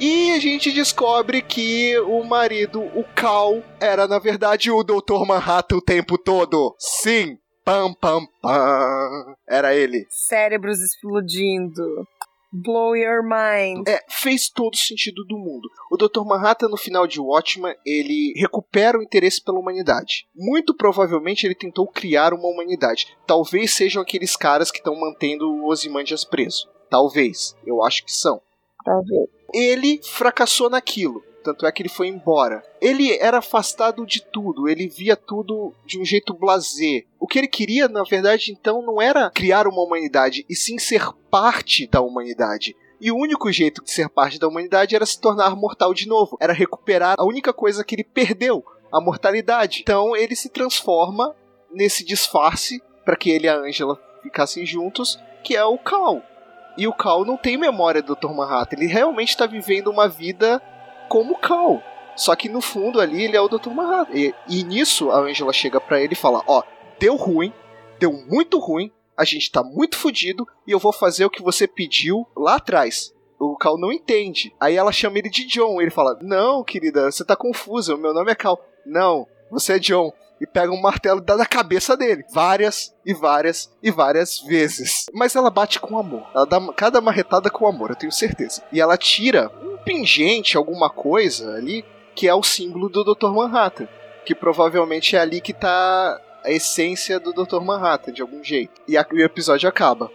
E 0.00 0.30
a 0.30 0.38
gente 0.38 0.70
descobre 0.70 1.42
que 1.42 1.98
o 1.98 2.22
marido, 2.22 2.80
o 2.80 3.04
Cal, 3.16 3.62
era 3.80 4.06
na 4.06 4.18
verdade 4.18 4.70
o 4.70 4.84
Dr. 4.84 5.26
Manhattan 5.26 5.76
o 5.76 5.82
tempo 5.82 6.16
todo. 6.16 6.76
Sim, 6.78 7.36
pam 7.64 7.92
pam 7.94 8.24
pam. 8.40 9.34
Era 9.48 9.74
ele. 9.74 10.06
Cérebros 10.08 10.80
explodindo. 10.80 11.82
Blow 12.50 12.96
your 12.96 13.22
mind. 13.22 13.86
É, 13.86 14.00
fez 14.08 14.48
todo 14.48 14.76
sentido 14.76 15.22
do 15.24 15.36
mundo. 15.36 15.68
O 15.90 15.96
Dr. 15.96 16.24
Manhattan, 16.24 16.68
no 16.68 16.78
final 16.78 17.06
de 17.06 17.20
Watchmen, 17.20 17.74
ele 17.84 18.32
recupera 18.36 18.98
o 18.98 19.02
interesse 19.02 19.42
pela 19.42 19.58
humanidade. 19.58 20.26
Muito 20.34 20.74
provavelmente 20.74 21.44
ele 21.44 21.54
tentou 21.54 21.86
criar 21.86 22.32
uma 22.32 22.48
humanidade. 22.48 23.14
Talvez 23.26 23.72
sejam 23.72 24.00
aqueles 24.00 24.34
caras 24.34 24.70
que 24.70 24.78
estão 24.78 24.98
mantendo 24.98 25.46
o 25.50 25.68
Ozymandias 25.68 26.24
preso. 26.24 26.68
Talvez. 26.88 27.54
Eu 27.66 27.82
acho 27.84 28.02
que 28.04 28.12
são. 28.12 28.40
Talvez. 28.84 29.28
Ele 29.52 30.00
fracassou 30.02 30.68
naquilo. 30.70 31.22
Tanto 31.42 31.66
é 31.66 31.72
que 31.72 31.82
ele 31.82 31.88
foi 31.88 32.08
embora. 32.08 32.62
Ele 32.80 33.16
era 33.18 33.38
afastado 33.38 34.04
de 34.04 34.20
tudo, 34.20 34.68
ele 34.68 34.88
via 34.88 35.16
tudo 35.16 35.72
de 35.86 35.98
um 35.98 36.04
jeito 36.04 36.34
blazer. 36.34 37.06
O 37.18 37.26
que 37.26 37.38
ele 37.38 37.48
queria, 37.48 37.88
na 37.88 38.02
verdade, 38.02 38.52
então, 38.52 38.82
não 38.82 39.00
era 39.00 39.30
criar 39.30 39.66
uma 39.66 39.82
humanidade, 39.82 40.44
e 40.48 40.54
sim 40.54 40.78
ser 40.78 41.10
parte 41.30 41.86
da 41.86 42.00
humanidade. 42.00 42.76
E 43.00 43.12
o 43.12 43.16
único 43.16 43.50
jeito 43.52 43.82
de 43.82 43.90
ser 43.90 44.08
parte 44.08 44.38
da 44.38 44.48
humanidade 44.48 44.94
era 44.94 45.06
se 45.06 45.20
tornar 45.20 45.54
mortal 45.54 45.94
de 45.94 46.06
novo. 46.06 46.36
Era 46.40 46.52
recuperar 46.52 47.14
a 47.16 47.24
única 47.24 47.52
coisa 47.52 47.84
que 47.84 47.94
ele 47.94 48.04
perdeu, 48.04 48.64
a 48.92 49.00
mortalidade. 49.00 49.80
Então 49.82 50.16
ele 50.16 50.34
se 50.34 50.48
transforma 50.48 51.34
nesse 51.70 52.04
disfarce 52.04 52.82
para 53.04 53.16
que 53.16 53.30
ele 53.30 53.46
e 53.46 53.48
a 53.48 53.56
Angela 53.56 53.98
ficassem 54.22 54.66
juntos, 54.66 55.18
que 55.44 55.54
é 55.54 55.64
o 55.64 55.78
Cal. 55.78 56.22
E 56.78 56.86
o 56.86 56.92
Cal 56.92 57.24
não 57.24 57.36
tem 57.36 57.56
memória 57.56 58.00
do 58.00 58.14
Dr. 58.14 58.32
Manhattan. 58.32 58.76
Ele 58.76 58.86
realmente 58.86 59.30
está 59.30 59.46
vivendo 59.46 59.88
uma 59.88 60.08
vida 60.08 60.62
como 61.08 61.36
Cal. 61.36 61.82
Só 62.14 62.36
que 62.36 62.48
no 62.48 62.60
fundo 62.60 63.00
ali 63.00 63.24
ele 63.24 63.36
é 63.36 63.40
o 63.40 63.48
Dr. 63.48 63.70
Manhattan. 63.70 64.16
E, 64.16 64.32
e 64.48 64.62
nisso 64.62 65.10
a 65.10 65.18
Angela 65.18 65.52
chega 65.52 65.80
para 65.80 66.00
ele 66.00 66.12
e 66.12 66.16
fala: 66.16 66.42
Ó, 66.46 66.62
deu 67.00 67.16
ruim, 67.16 67.52
deu 67.98 68.12
muito 68.12 68.60
ruim, 68.60 68.92
a 69.16 69.24
gente 69.24 69.50
tá 69.50 69.62
muito 69.64 69.98
fodido 69.98 70.46
e 70.64 70.70
eu 70.70 70.78
vou 70.78 70.92
fazer 70.92 71.24
o 71.24 71.30
que 71.30 71.42
você 71.42 71.66
pediu 71.66 72.24
lá 72.36 72.54
atrás. 72.54 73.12
O 73.40 73.56
Cal 73.56 73.76
não 73.76 73.92
entende. 73.92 74.54
Aí 74.60 74.76
ela 74.76 74.92
chama 74.92 75.18
ele 75.18 75.28
de 75.28 75.46
John. 75.46 75.82
Ele 75.82 75.90
fala: 75.90 76.16
Não, 76.22 76.62
querida, 76.62 77.10
você 77.10 77.24
tá 77.24 77.34
confusa. 77.34 77.96
O 77.96 77.98
meu 77.98 78.14
nome 78.14 78.30
é 78.30 78.36
Cal. 78.36 78.56
Não, 78.86 79.26
você 79.50 79.74
é 79.74 79.78
John 79.80 80.12
e 80.40 80.46
pega 80.46 80.72
um 80.72 80.80
martelo 80.80 81.20
e 81.20 81.24
dá 81.24 81.36
na 81.36 81.46
cabeça 81.46 81.96
dele. 81.96 82.24
Várias 82.32 82.94
e 83.04 83.12
várias 83.12 83.70
e 83.82 83.90
várias 83.90 84.40
vezes. 84.40 85.06
Mas 85.12 85.34
ela 85.34 85.50
bate 85.50 85.80
com 85.80 85.98
amor. 85.98 86.26
Ela 86.34 86.46
dá 86.46 86.72
cada 86.74 87.00
marretada 87.00 87.50
com 87.50 87.66
amor, 87.66 87.90
eu 87.90 87.96
tenho 87.96 88.12
certeza. 88.12 88.62
E 88.72 88.80
ela 88.80 88.96
tira 88.96 89.50
um 89.62 89.76
pingente, 89.78 90.56
alguma 90.56 90.90
coisa 90.90 91.54
ali, 91.54 91.84
que 92.14 92.28
é 92.28 92.34
o 92.34 92.42
símbolo 92.42 92.88
do 92.88 93.04
Dr. 93.04 93.28
Manhattan. 93.28 93.88
Que 94.24 94.34
provavelmente 94.34 95.16
é 95.16 95.20
ali 95.20 95.40
que 95.40 95.52
tá 95.52 96.20
a 96.44 96.50
essência 96.50 97.18
do 97.18 97.32
Dr. 97.32 97.60
Manhattan, 97.60 98.12
de 98.12 98.22
algum 98.22 98.42
jeito. 98.42 98.80
E, 98.86 98.96
a, 98.96 99.06
e 99.12 99.22
o 99.22 99.24
episódio 99.24 99.68
acaba. 99.68 100.10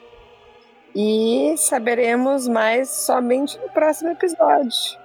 E 0.96 1.56
saberemos 1.58 2.48
mais 2.48 2.90
somente 2.90 3.58
no 3.60 3.70
próximo 3.70 4.12
episódio. 4.12 5.00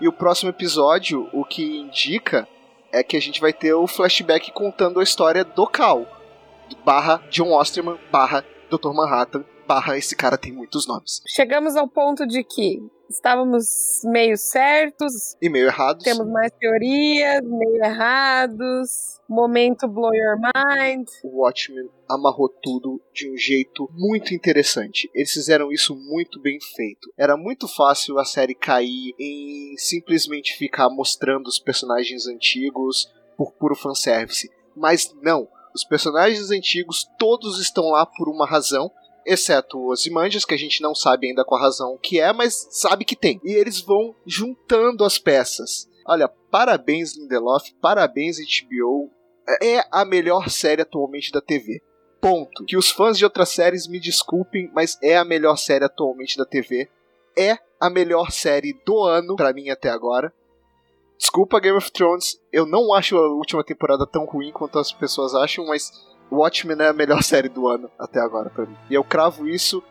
E 0.00 0.08
o 0.08 0.12
próximo 0.12 0.50
episódio, 0.50 1.28
o 1.32 1.44
que 1.44 1.80
indica 1.80 2.46
é 2.92 3.02
que 3.02 3.16
a 3.16 3.20
gente 3.20 3.40
vai 3.40 3.52
ter 3.52 3.74
o 3.74 3.86
flashback 3.86 4.52
contando 4.52 5.00
a 5.00 5.02
história 5.02 5.44
do 5.44 5.66
Cal. 5.66 6.06
Barra 6.84 7.22
John 7.30 7.52
Osterman, 7.52 7.98
barra 8.10 8.44
Dr. 8.70 8.92
Manhattan, 8.92 9.44
barra 9.66 9.96
esse 9.96 10.16
cara 10.16 10.36
tem 10.36 10.52
muitos 10.52 10.86
nomes. 10.86 11.22
Chegamos 11.28 11.76
ao 11.76 11.88
ponto 11.88 12.26
de 12.26 12.42
que 12.42 12.82
estávamos 13.08 14.00
meio 14.04 14.36
certos. 14.36 15.36
E 15.40 15.48
meio 15.48 15.66
errados. 15.66 16.04
Temos 16.04 16.26
mais 16.28 16.50
teorias, 16.58 17.42
meio 17.42 17.84
errados. 17.84 19.20
Momento 19.28 19.88
blow 19.88 20.14
your 20.14 20.36
mind. 20.38 21.08
O 21.24 21.42
Watchmen 21.42 21.88
amarrou 22.08 22.48
tudo 22.48 23.00
de 23.12 23.30
um 23.30 23.36
jeito 23.36 23.90
muito 23.92 24.34
interessante. 24.34 25.10
Eles 25.14 25.32
fizeram 25.32 25.72
isso 25.72 25.94
muito 25.94 26.40
bem 26.40 26.58
feito. 26.60 27.12
Era 27.16 27.36
muito 27.36 27.66
fácil 27.66 28.18
a 28.18 28.24
série 28.24 28.54
cair 28.54 29.14
em 29.18 29.74
simplesmente 29.76 30.56
ficar 30.56 30.88
mostrando 30.88 31.48
os 31.48 31.58
personagens 31.58 32.26
antigos 32.26 33.12
por 33.36 33.52
puro 33.52 33.74
fanservice. 33.74 34.50
Mas 34.76 35.14
não. 35.22 35.48
Os 35.74 35.84
personagens 35.84 36.50
antigos 36.50 37.06
todos 37.18 37.60
estão 37.60 37.90
lá 37.90 38.06
por 38.06 38.28
uma 38.28 38.46
razão 38.46 38.90
exceto 39.26 39.90
os 39.90 40.06
Imandias, 40.06 40.44
que 40.44 40.54
a 40.54 40.58
gente 40.58 40.80
não 40.80 40.94
sabe 40.94 41.26
ainda 41.28 41.44
qual 41.44 41.60
a 41.60 41.64
razão 41.64 41.98
que 42.00 42.20
é, 42.20 42.32
mas 42.32 42.68
sabe 42.70 43.04
que 43.04 43.16
tem. 43.16 43.40
E 43.44 43.52
eles 43.52 43.80
vão 43.80 44.14
juntando 44.24 45.04
as 45.04 45.18
peças. 45.18 45.88
Olha, 46.06 46.28
parabéns 46.28 47.16
Lindelof, 47.16 47.74
parabéns 47.80 48.36
HBO. 48.38 49.10
É 49.62 49.84
a 49.90 50.04
melhor 50.04 50.48
série 50.48 50.82
atualmente 50.82 51.32
da 51.32 51.40
TV. 51.40 51.82
Ponto. 52.20 52.64
Que 52.64 52.76
os 52.76 52.90
fãs 52.90 53.18
de 53.18 53.24
outras 53.24 53.50
séries 53.50 53.86
me 53.86 54.00
desculpem, 54.00 54.70
mas 54.72 54.96
é 55.02 55.16
a 55.16 55.24
melhor 55.24 55.56
série 55.56 55.84
atualmente 55.84 56.36
da 56.36 56.44
TV. 56.44 56.88
É 57.36 57.58
a 57.80 57.90
melhor 57.90 58.30
série 58.30 58.72
do 58.84 59.02
ano 59.02 59.36
para 59.36 59.52
mim 59.52 59.68
até 59.68 59.90
agora. 59.90 60.32
Desculpa 61.18 61.60
Game 61.60 61.76
of 61.76 61.90
Thrones, 61.92 62.38
eu 62.52 62.66
não 62.66 62.92
acho 62.92 63.16
a 63.16 63.28
última 63.32 63.64
temporada 63.64 64.06
tão 64.06 64.24
ruim 64.26 64.52
quanto 64.52 64.78
as 64.78 64.92
pessoas 64.92 65.34
acham, 65.34 65.66
mas 65.66 65.90
Watchmen 66.30 66.80
é 66.80 66.88
a 66.88 66.92
melhor 66.92 67.22
série 67.24 67.48
do 67.48 67.68
ano 67.68 67.90
até 67.98 68.20
agora 68.20 68.50
para 68.50 68.66
mim. 68.66 68.76
E 68.90 68.94
eu 68.94 69.04
cravo 69.04 69.48
isso 69.48 69.82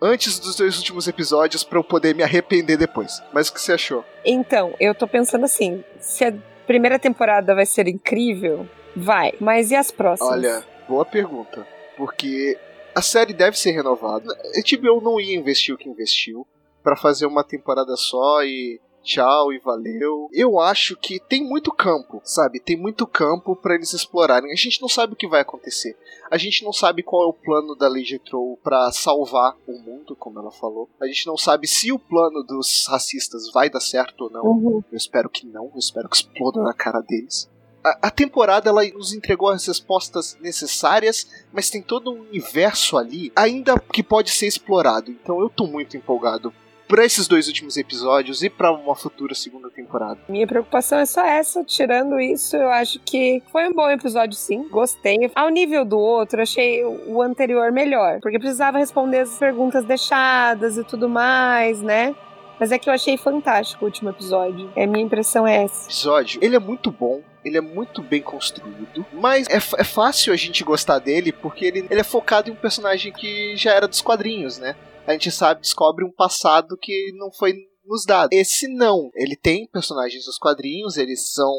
antes 0.00 0.38
dos 0.38 0.56
dois 0.56 0.76
últimos 0.78 1.06
episódios 1.06 1.62
para 1.62 1.78
eu 1.78 1.84
poder 1.84 2.14
me 2.14 2.22
arrepender 2.22 2.76
depois. 2.76 3.22
Mas 3.32 3.48
o 3.48 3.54
que 3.54 3.60
você 3.60 3.72
achou? 3.72 4.04
Então, 4.24 4.74
eu 4.80 4.94
tô 4.94 5.06
pensando 5.06 5.44
assim, 5.44 5.84
se 6.00 6.24
a 6.24 6.34
primeira 6.66 6.98
temporada 6.98 7.54
vai 7.54 7.66
ser 7.66 7.86
incrível, 7.86 8.68
vai. 8.96 9.32
Mas 9.40 9.70
e 9.70 9.76
as 9.76 9.90
próximas? 9.90 10.32
Olha, 10.32 10.64
boa 10.88 11.04
pergunta. 11.04 11.66
Porque 11.96 12.58
a 12.94 13.00
série 13.00 13.32
deve 13.32 13.58
ser 13.58 13.70
renovada. 13.70 14.32
A 14.32 14.76
HBO 14.76 15.00
não 15.00 15.20
ia 15.20 15.36
investir 15.36 15.74
o 15.74 15.78
que 15.78 15.88
investiu 15.88 16.46
para 16.82 16.96
fazer 16.96 17.26
uma 17.26 17.44
temporada 17.44 17.94
só 17.96 18.42
e 18.42 18.80
tchau 19.02 19.52
e 19.52 19.58
valeu. 19.58 20.28
Eu 20.32 20.58
acho 20.58 20.96
que 20.96 21.20
tem 21.20 21.42
muito 21.42 21.72
campo, 21.72 22.20
sabe? 22.24 22.60
Tem 22.60 22.76
muito 22.76 23.06
campo 23.06 23.54
para 23.56 23.74
eles 23.74 23.92
explorarem. 23.92 24.52
A 24.52 24.56
gente 24.56 24.80
não 24.80 24.88
sabe 24.88 25.12
o 25.12 25.16
que 25.16 25.28
vai 25.28 25.40
acontecer. 25.40 25.96
A 26.30 26.38
gente 26.38 26.64
não 26.64 26.72
sabe 26.72 27.02
qual 27.02 27.24
é 27.24 27.26
o 27.26 27.32
plano 27.32 27.74
da 27.74 27.88
Lady 27.88 28.18
Troll 28.18 28.58
para 28.62 28.90
salvar 28.92 29.54
o 29.66 29.78
mundo, 29.78 30.16
como 30.16 30.38
ela 30.38 30.50
falou. 30.50 30.88
A 31.00 31.06
gente 31.06 31.26
não 31.26 31.36
sabe 31.36 31.66
se 31.66 31.92
o 31.92 31.98
plano 31.98 32.42
dos 32.42 32.86
racistas 32.88 33.50
vai 33.52 33.68
dar 33.68 33.80
certo 33.80 34.22
ou 34.24 34.30
não. 34.30 34.44
Uhum. 34.44 34.82
Eu 34.90 34.96
espero 34.96 35.28
que 35.28 35.46
não. 35.46 35.64
Eu 35.64 35.78
espero 35.78 36.08
que 36.08 36.16
exploda 36.16 36.62
na 36.62 36.72
cara 36.72 37.00
deles. 37.00 37.50
A, 37.84 38.06
a 38.08 38.10
temporada 38.10 38.70
ela 38.70 38.84
nos 38.90 39.12
entregou 39.12 39.48
as 39.48 39.66
respostas 39.66 40.36
necessárias, 40.40 41.26
mas 41.52 41.68
tem 41.68 41.82
todo 41.82 42.12
um 42.12 42.20
universo 42.20 42.96
ali 42.96 43.32
ainda 43.34 43.78
que 43.78 44.02
pode 44.02 44.30
ser 44.30 44.46
explorado. 44.46 45.10
Então 45.10 45.40
eu 45.40 45.50
tô 45.50 45.66
muito 45.66 45.96
empolgado 45.96 46.52
para 46.88 47.04
esses 47.04 47.26
dois 47.26 47.48
últimos 47.48 47.76
episódios 47.76 48.42
e 48.42 48.50
para 48.50 48.72
uma 48.72 48.94
futura 48.94 49.34
segunda 49.34 49.70
temporada. 49.70 50.18
Minha 50.28 50.46
preocupação 50.46 50.98
é 50.98 51.06
só 51.06 51.24
essa. 51.24 51.64
Tirando 51.64 52.20
isso, 52.20 52.56
eu 52.56 52.68
acho 52.70 52.98
que 53.00 53.42
foi 53.50 53.68
um 53.68 53.72
bom 53.72 53.88
episódio, 53.90 54.36
sim. 54.36 54.68
Gostei. 54.68 55.30
Ao 55.34 55.48
nível 55.48 55.84
do 55.84 55.98
outro, 55.98 56.42
achei 56.42 56.84
o 56.84 57.22
anterior 57.22 57.72
melhor, 57.72 58.20
porque 58.20 58.38
precisava 58.38 58.78
responder 58.78 59.20
as 59.20 59.38
perguntas 59.38 59.84
deixadas 59.84 60.76
e 60.76 60.84
tudo 60.84 61.08
mais, 61.08 61.80
né? 61.80 62.14
Mas 62.58 62.70
é 62.70 62.78
que 62.78 62.88
eu 62.88 62.94
achei 62.94 63.16
fantástico 63.16 63.84
o 63.84 63.88
último 63.88 64.10
episódio. 64.10 64.70
É 64.76 64.86
minha 64.86 65.04
impressão 65.04 65.46
é 65.46 65.64
essa. 65.64 65.82
O 65.82 65.86
episódio, 65.86 66.38
ele 66.42 66.54
é 66.54 66.60
muito 66.60 66.90
bom. 66.90 67.20
Ele 67.44 67.56
é 67.56 67.60
muito 67.60 68.00
bem 68.02 68.22
construído, 68.22 69.04
mas 69.12 69.48
é, 69.48 69.56
é 69.56 69.84
fácil 69.84 70.32
a 70.32 70.36
gente 70.36 70.62
gostar 70.62 71.00
dele 71.00 71.32
porque 71.32 71.64
ele, 71.64 71.86
ele 71.90 72.00
é 72.00 72.04
focado 72.04 72.48
em 72.48 72.52
um 72.52 72.56
personagem 72.56 73.12
que 73.12 73.56
já 73.56 73.72
era 73.72 73.88
dos 73.88 74.00
quadrinhos, 74.00 74.58
né? 74.58 74.76
A 75.06 75.12
gente 75.12 75.30
sabe, 75.30 75.60
descobre 75.60 76.04
um 76.04 76.12
passado 76.12 76.76
que 76.80 77.12
não 77.14 77.32
foi 77.32 77.54
nos 77.84 78.04
dado. 78.04 78.30
Esse 78.32 78.68
não. 78.68 79.10
Ele 79.14 79.36
tem 79.36 79.66
personagens 79.66 80.24
dos 80.24 80.38
quadrinhos, 80.38 80.96
eles 80.96 81.32
são 81.32 81.52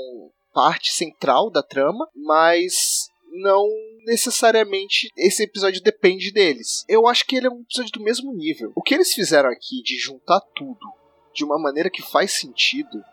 parte 0.53 0.91
central 0.93 1.49
da 1.49 1.63
trama, 1.63 2.07
mas 2.15 3.07
não 3.31 3.67
necessariamente 4.05 5.09
esse 5.17 5.43
episódio 5.43 5.81
depende 5.81 6.31
deles. 6.31 6.85
Eu 6.87 7.07
acho 7.07 7.25
que 7.25 7.35
ele 7.35 7.47
é 7.47 7.49
um 7.49 7.61
episódio 7.61 7.91
do 7.91 8.03
mesmo 8.03 8.33
nível. 8.33 8.71
O 8.75 8.81
que 8.81 8.93
eles 8.93 9.13
fizeram 9.13 9.49
aqui 9.49 9.81
de 9.81 9.97
juntar 9.97 10.39
tudo 10.55 10.85
de 11.33 11.43
uma 11.43 11.59
maneira 11.59 11.89
que 11.89 12.01
faz 12.01 12.31
sentido 12.31 13.03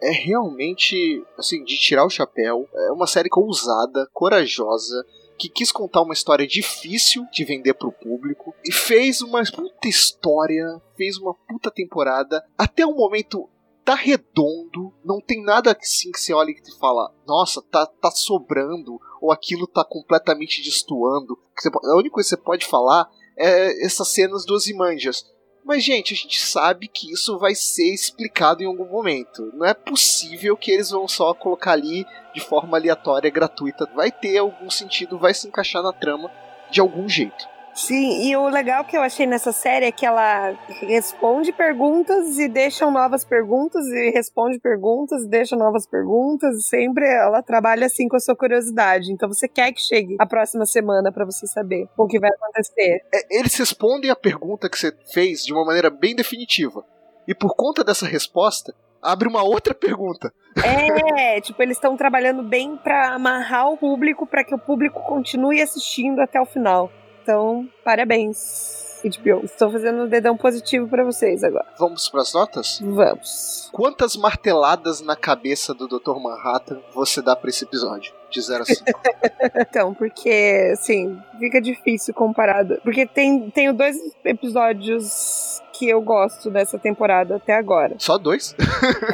é 0.00 0.10
realmente, 0.10 1.24
assim, 1.36 1.64
de 1.64 1.76
tirar 1.76 2.04
o 2.04 2.10
chapéu. 2.10 2.68
É 2.72 2.92
uma 2.92 3.06
série 3.06 3.28
ousada, 3.32 4.08
corajosa, 4.12 5.04
que 5.38 5.48
quis 5.48 5.70
contar 5.70 6.02
uma 6.02 6.12
história 6.12 6.46
difícil 6.46 7.24
de 7.32 7.44
vender 7.44 7.74
pro 7.74 7.92
público 7.92 8.54
e 8.64 8.72
fez 8.72 9.22
uma 9.22 9.42
puta 9.44 9.88
história, 9.88 10.82
fez 10.96 11.16
uma 11.16 11.32
puta 11.32 11.70
temporada. 11.70 12.44
Até 12.56 12.84
o 12.84 12.94
momento 12.94 13.48
tá 13.84 13.94
redondo, 13.94 14.92
não 15.02 15.18
tem 15.18 15.42
nada 15.42 15.74
assim 15.78 16.10
que 16.10 16.20
você 16.20 16.34
olha 16.34 16.50
e 16.50 16.60
te 16.60 16.76
fala, 16.78 17.10
nossa, 17.26 17.62
tá, 17.62 17.86
tá 17.86 18.10
sobrando, 18.10 19.00
ou 19.18 19.32
aquilo 19.32 19.66
tá 19.66 19.82
completamente 19.82 20.62
destoando. 20.62 21.38
A 21.84 21.96
única 21.96 22.14
coisa 22.14 22.28
que 22.28 22.36
você 22.36 22.42
pode 22.42 22.66
falar 22.66 23.08
é 23.38 23.86
essas 23.86 24.08
cenas 24.08 24.44
dos 24.44 24.66
imanjas. 24.66 25.24
Mas, 25.68 25.84
gente, 25.84 26.14
a 26.14 26.16
gente 26.16 26.40
sabe 26.40 26.88
que 26.88 27.12
isso 27.12 27.38
vai 27.38 27.54
ser 27.54 27.92
explicado 27.92 28.62
em 28.62 28.66
algum 28.66 28.86
momento. 28.86 29.50
Não 29.52 29.66
é 29.66 29.74
possível 29.74 30.56
que 30.56 30.70
eles 30.70 30.88
vão 30.88 31.06
só 31.06 31.34
colocar 31.34 31.72
ali 31.72 32.06
de 32.32 32.40
forma 32.40 32.78
aleatória, 32.78 33.30
gratuita. 33.30 33.86
Vai 33.94 34.10
ter 34.10 34.38
algum 34.38 34.70
sentido, 34.70 35.18
vai 35.18 35.34
se 35.34 35.46
encaixar 35.46 35.82
na 35.82 35.92
trama 35.92 36.32
de 36.70 36.80
algum 36.80 37.06
jeito. 37.06 37.46
Sim, 37.78 38.28
e 38.28 38.36
o 38.36 38.48
legal 38.48 38.84
que 38.84 38.96
eu 38.96 39.02
achei 39.02 39.24
nessa 39.24 39.52
série 39.52 39.86
é 39.86 39.92
que 39.92 40.04
ela 40.04 40.50
responde 40.80 41.52
perguntas 41.52 42.36
e 42.36 42.48
deixa 42.48 42.90
novas 42.90 43.24
perguntas, 43.24 43.86
e 43.86 44.10
responde 44.10 44.58
perguntas 44.58 45.22
e 45.22 45.28
deixa 45.28 45.54
novas 45.54 45.86
perguntas, 45.86 46.56
e 46.56 46.62
sempre 46.62 47.06
ela 47.06 47.40
trabalha 47.40 47.86
assim 47.86 48.08
com 48.08 48.16
a 48.16 48.20
sua 48.20 48.34
curiosidade. 48.34 49.12
Então 49.12 49.28
você 49.28 49.46
quer 49.46 49.72
que 49.72 49.80
chegue 49.80 50.16
a 50.18 50.26
próxima 50.26 50.66
semana 50.66 51.12
para 51.12 51.24
você 51.24 51.46
saber 51.46 51.88
o 51.96 52.08
que 52.08 52.18
vai 52.18 52.30
acontecer. 52.30 53.00
É, 53.14 53.38
eles 53.38 53.54
respondem 53.56 54.10
a 54.10 54.16
pergunta 54.16 54.68
que 54.68 54.76
você 54.76 54.92
fez 55.12 55.44
de 55.44 55.52
uma 55.52 55.64
maneira 55.64 55.88
bem 55.88 56.16
definitiva. 56.16 56.84
E 57.28 57.34
por 57.34 57.54
conta 57.54 57.84
dessa 57.84 58.06
resposta, 58.06 58.74
abre 59.00 59.28
uma 59.28 59.44
outra 59.44 59.72
pergunta. 59.72 60.32
É, 60.64 61.38
tipo, 61.40 61.62
eles 61.62 61.76
estão 61.76 61.96
trabalhando 61.96 62.42
bem 62.42 62.76
para 62.76 63.14
amarrar 63.14 63.70
o 63.70 63.76
público 63.76 64.26
para 64.26 64.42
que 64.42 64.54
o 64.54 64.58
público 64.58 65.00
continue 65.06 65.62
assistindo 65.62 66.20
até 66.20 66.40
o 66.40 66.46
final. 66.46 66.90
Então, 67.28 67.68
parabéns, 67.84 69.02
HBO. 69.04 69.44
Estou 69.44 69.70
fazendo 69.70 70.04
um 70.04 70.08
dedão 70.08 70.34
positivo 70.34 70.88
para 70.88 71.04
vocês 71.04 71.44
agora. 71.44 71.66
Vamos 71.78 72.08
para 72.08 72.22
as 72.22 72.32
notas? 72.32 72.80
Vamos. 72.82 73.68
Quantas 73.70 74.16
marteladas 74.16 75.02
na 75.02 75.14
cabeça 75.14 75.74
do 75.74 75.86
Dr. 75.86 76.18
Manhattan 76.18 76.80
você 76.94 77.20
dá 77.20 77.36
para 77.36 77.50
esse 77.50 77.64
episódio? 77.64 78.14
De 78.30 78.40
0 78.40 78.62
a 78.62 78.64
5. 78.64 78.82
então, 79.60 79.92
porque, 79.92 80.70
assim, 80.72 81.20
fica 81.38 81.60
difícil 81.60 82.14
comparado. 82.14 82.80
Porque 82.82 83.04
tem, 83.04 83.50
tenho 83.50 83.74
dois 83.74 83.98
episódios 84.24 85.60
que 85.74 85.86
eu 85.86 86.00
gosto 86.00 86.50
dessa 86.50 86.78
temporada 86.78 87.36
até 87.36 87.54
agora. 87.54 87.96
Só 87.98 88.16
dois? 88.16 88.56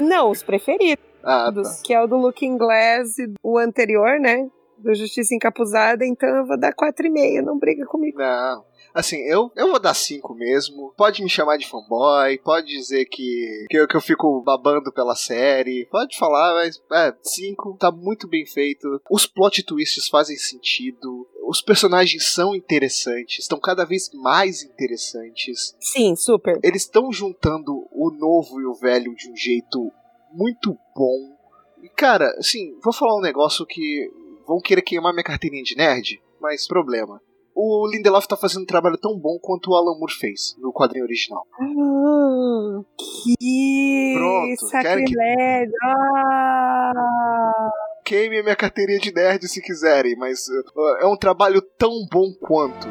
Não, 0.01 0.31
os 0.31 0.41
preferidos. 0.41 1.05
Ah, 1.25 1.51
tá. 1.53 1.63
Que 1.83 1.93
é 1.93 2.01
o 2.01 2.07
do 2.07 2.17
Looking 2.17 2.57
Glass 2.57 3.19
e 3.19 3.33
o 3.43 3.59
anterior, 3.59 4.21
né? 4.21 4.49
Do 4.79 4.95
Justiça 4.95 5.35
Encapuzada, 5.35 6.05
então 6.05 6.29
eu 6.29 6.47
vou 6.47 6.59
dar 6.59 6.75
4,5, 6.75 7.43
não 7.43 7.59
briga 7.59 7.87
comigo. 7.87 8.19
Não. 8.19 8.65
Assim, 8.95 9.17
eu, 9.23 9.51
eu 9.57 9.71
vou 9.71 9.81
dar 9.81 9.93
5 9.93 10.33
mesmo. 10.35 10.95
Pode 10.97 11.21
me 11.21 11.29
chamar 11.29 11.57
de 11.57 11.67
fanboy, 11.67 12.39
pode 12.39 12.69
dizer 12.69 13.07
que, 13.07 13.67
que, 13.69 13.77
eu, 13.77 13.89
que 13.89 13.97
eu 13.97 14.01
fico 14.01 14.41
babando 14.43 14.93
pela 14.93 15.17
série, 15.17 15.89
pode 15.91 16.17
falar, 16.17 16.55
mas 16.55 16.81
é, 16.93 17.13
5 17.21 17.77
tá 17.77 17.91
muito 17.91 18.29
bem 18.29 18.47
feito. 18.47 19.01
Os 19.11 19.27
plot 19.27 19.65
twists 19.65 20.09
fazem 20.09 20.37
sentido. 20.37 21.27
Os 21.49 21.61
personagens 21.61 22.33
são 22.33 22.55
interessantes, 22.55 23.41
estão 23.41 23.59
cada 23.59 23.85
vez 23.85 24.09
mais 24.15 24.63
interessantes. 24.63 25.75
Sim, 25.81 26.15
super. 26.15 26.61
Eles 26.63 26.83
estão 26.83 27.13
juntando 27.13 27.89
o 27.91 28.13
novo 28.13 28.61
e 28.61 28.65
o 28.65 28.75
velho 28.75 29.13
de 29.17 29.29
um 29.29 29.37
jeito 29.37 29.91
muito 30.33 30.79
bom. 30.95 31.35
E, 31.83 31.89
cara, 31.89 32.33
assim, 32.39 32.79
vou 32.83 32.93
falar 32.93 33.17
um 33.19 33.23
negócio 33.23 33.67
que 33.67 34.09
vão 34.47 34.61
querer 34.61 34.83
queimar 34.83 35.13
minha 35.13 35.25
carteirinha 35.25 35.63
de 35.63 35.77
nerd, 35.77 36.23
mas 36.41 36.67
problema. 36.67 37.21
O 37.55 37.87
Lindelof 37.89 38.27
tá 38.27 38.37
fazendo 38.37 38.63
um 38.63 38.67
trabalho 38.67 38.99
tão 38.99 39.17
bom 39.17 39.39
quanto 39.41 39.71
o 39.71 39.77
Alan 39.77 39.97
Moore 39.97 40.13
fez 40.13 40.57
no 40.59 40.73
quadrinho 40.73 41.05
original. 41.05 41.47
Ah, 41.53 42.81
que 42.99 44.15
Pronto, 44.17 44.67
sacrilégio! 44.69 45.71
Que... 45.71 45.87
Ah. 45.87 47.71
Queime 48.05 48.43
minha 48.43 48.57
carteirinha 48.57 48.99
de 48.99 49.15
nerd 49.15 49.49
se 49.49 49.63
quiserem, 49.63 50.17
mas 50.17 50.49
uh, 50.49 50.97
é 51.01 51.07
um 51.07 51.17
trabalho 51.17 51.63
tão 51.79 52.05
bom 52.11 52.35
quanto. 52.41 52.89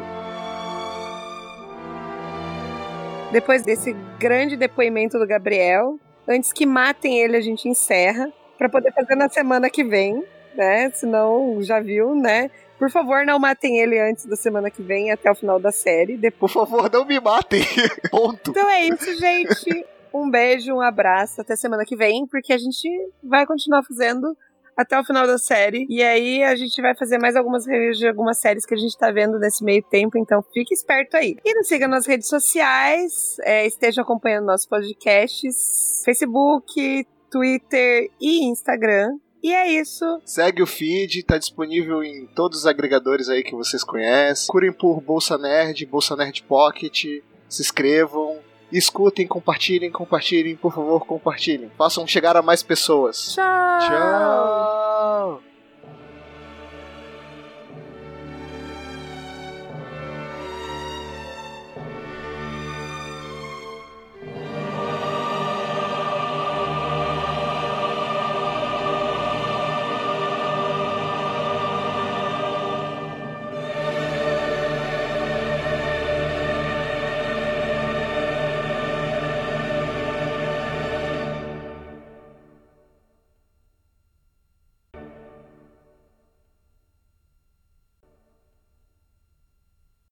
Depois 3.30 3.62
desse 3.62 3.92
grande 4.18 4.56
depoimento 4.56 5.18
do 5.18 5.26
Gabriel, 5.26 6.00
antes 6.26 6.52
que 6.52 6.64
matem 6.64 7.18
ele, 7.20 7.36
a 7.36 7.40
gente 7.40 7.68
encerra 7.68 8.32
para 8.56 8.68
poder 8.68 8.92
fazer 8.92 9.14
na 9.14 9.28
semana 9.28 9.68
que 9.68 9.84
vem 9.84 10.24
né? 10.56 10.90
Senão 10.90 11.62
já 11.62 11.80
viu, 11.80 12.14
né? 12.14 12.50
Por 12.78 12.90
favor, 12.90 13.24
não 13.24 13.38
matem 13.38 13.78
ele 13.78 13.98
antes 14.00 14.26
da 14.26 14.36
semana 14.36 14.70
que 14.70 14.82
vem, 14.82 15.10
até 15.10 15.30
o 15.30 15.34
final 15.34 15.60
da 15.60 15.70
série. 15.70 16.16
Depois... 16.16 16.52
Por 16.52 16.66
favor, 16.66 16.90
não 16.90 17.04
me 17.04 17.20
matem. 17.20 17.62
Ponto. 18.10 18.50
Então 18.50 18.68
é 18.68 18.84
isso, 18.86 19.18
gente. 19.18 19.86
Um 20.12 20.30
beijo, 20.30 20.72
um 20.72 20.80
abraço, 20.80 21.40
até 21.40 21.56
semana 21.56 21.84
que 21.84 21.96
vem, 21.96 22.26
porque 22.26 22.52
a 22.52 22.58
gente 22.58 22.88
vai 23.22 23.46
continuar 23.46 23.82
fazendo 23.82 24.36
até 24.76 24.98
o 24.98 25.04
final 25.04 25.26
da 25.26 25.38
série. 25.38 25.86
E 25.88 26.02
aí 26.02 26.42
a 26.42 26.54
gente 26.56 26.80
vai 26.80 26.94
fazer 26.94 27.18
mais 27.18 27.36
algumas 27.36 27.66
reviews 27.66 27.98
de 27.98 28.08
algumas 28.08 28.38
séries 28.38 28.66
que 28.66 28.74
a 28.74 28.76
gente 28.76 28.96
tá 28.96 29.10
vendo 29.10 29.38
nesse 29.38 29.64
meio 29.64 29.82
tempo, 29.82 30.18
então 30.18 30.42
fique 30.52 30.74
esperto 30.74 31.16
aí. 31.16 31.36
E 31.44 31.54
nos 31.54 31.66
siga 31.66 31.88
nas 31.88 32.06
redes 32.06 32.28
sociais, 32.28 33.36
é, 33.42 33.66
esteja 33.66 34.02
acompanhando 34.02 34.46
nossos 34.46 34.66
podcasts, 34.66 36.02
Facebook, 36.04 37.06
Twitter 37.30 38.10
e 38.20 38.44
Instagram. 38.44 39.16
E 39.44 39.52
é 39.52 39.70
isso. 39.78 40.22
Segue 40.24 40.62
o 40.62 40.66
feed, 40.66 41.22
tá 41.22 41.36
disponível 41.36 42.02
em 42.02 42.26
todos 42.28 42.60
os 42.60 42.66
agregadores 42.66 43.28
aí 43.28 43.42
que 43.42 43.54
vocês 43.54 43.84
conhecem. 43.84 44.46
Curem 44.48 44.72
por 44.72 45.02
Bolsa 45.02 45.36
Nerd, 45.36 45.84
Bolsa 45.84 46.16
Nerd 46.16 46.42
Pocket. 46.44 47.04
Se 47.46 47.60
inscrevam. 47.60 48.38
Escutem, 48.72 49.26
compartilhem, 49.26 49.90
compartilhem, 49.90 50.56
por 50.56 50.74
favor, 50.74 51.04
compartilhem. 51.04 51.70
Façam 51.76 52.06
chegar 52.06 52.38
a 52.38 52.42
mais 52.42 52.62
pessoas. 52.62 53.34
Tchau! 53.34 53.80
Tchau! 53.80 55.53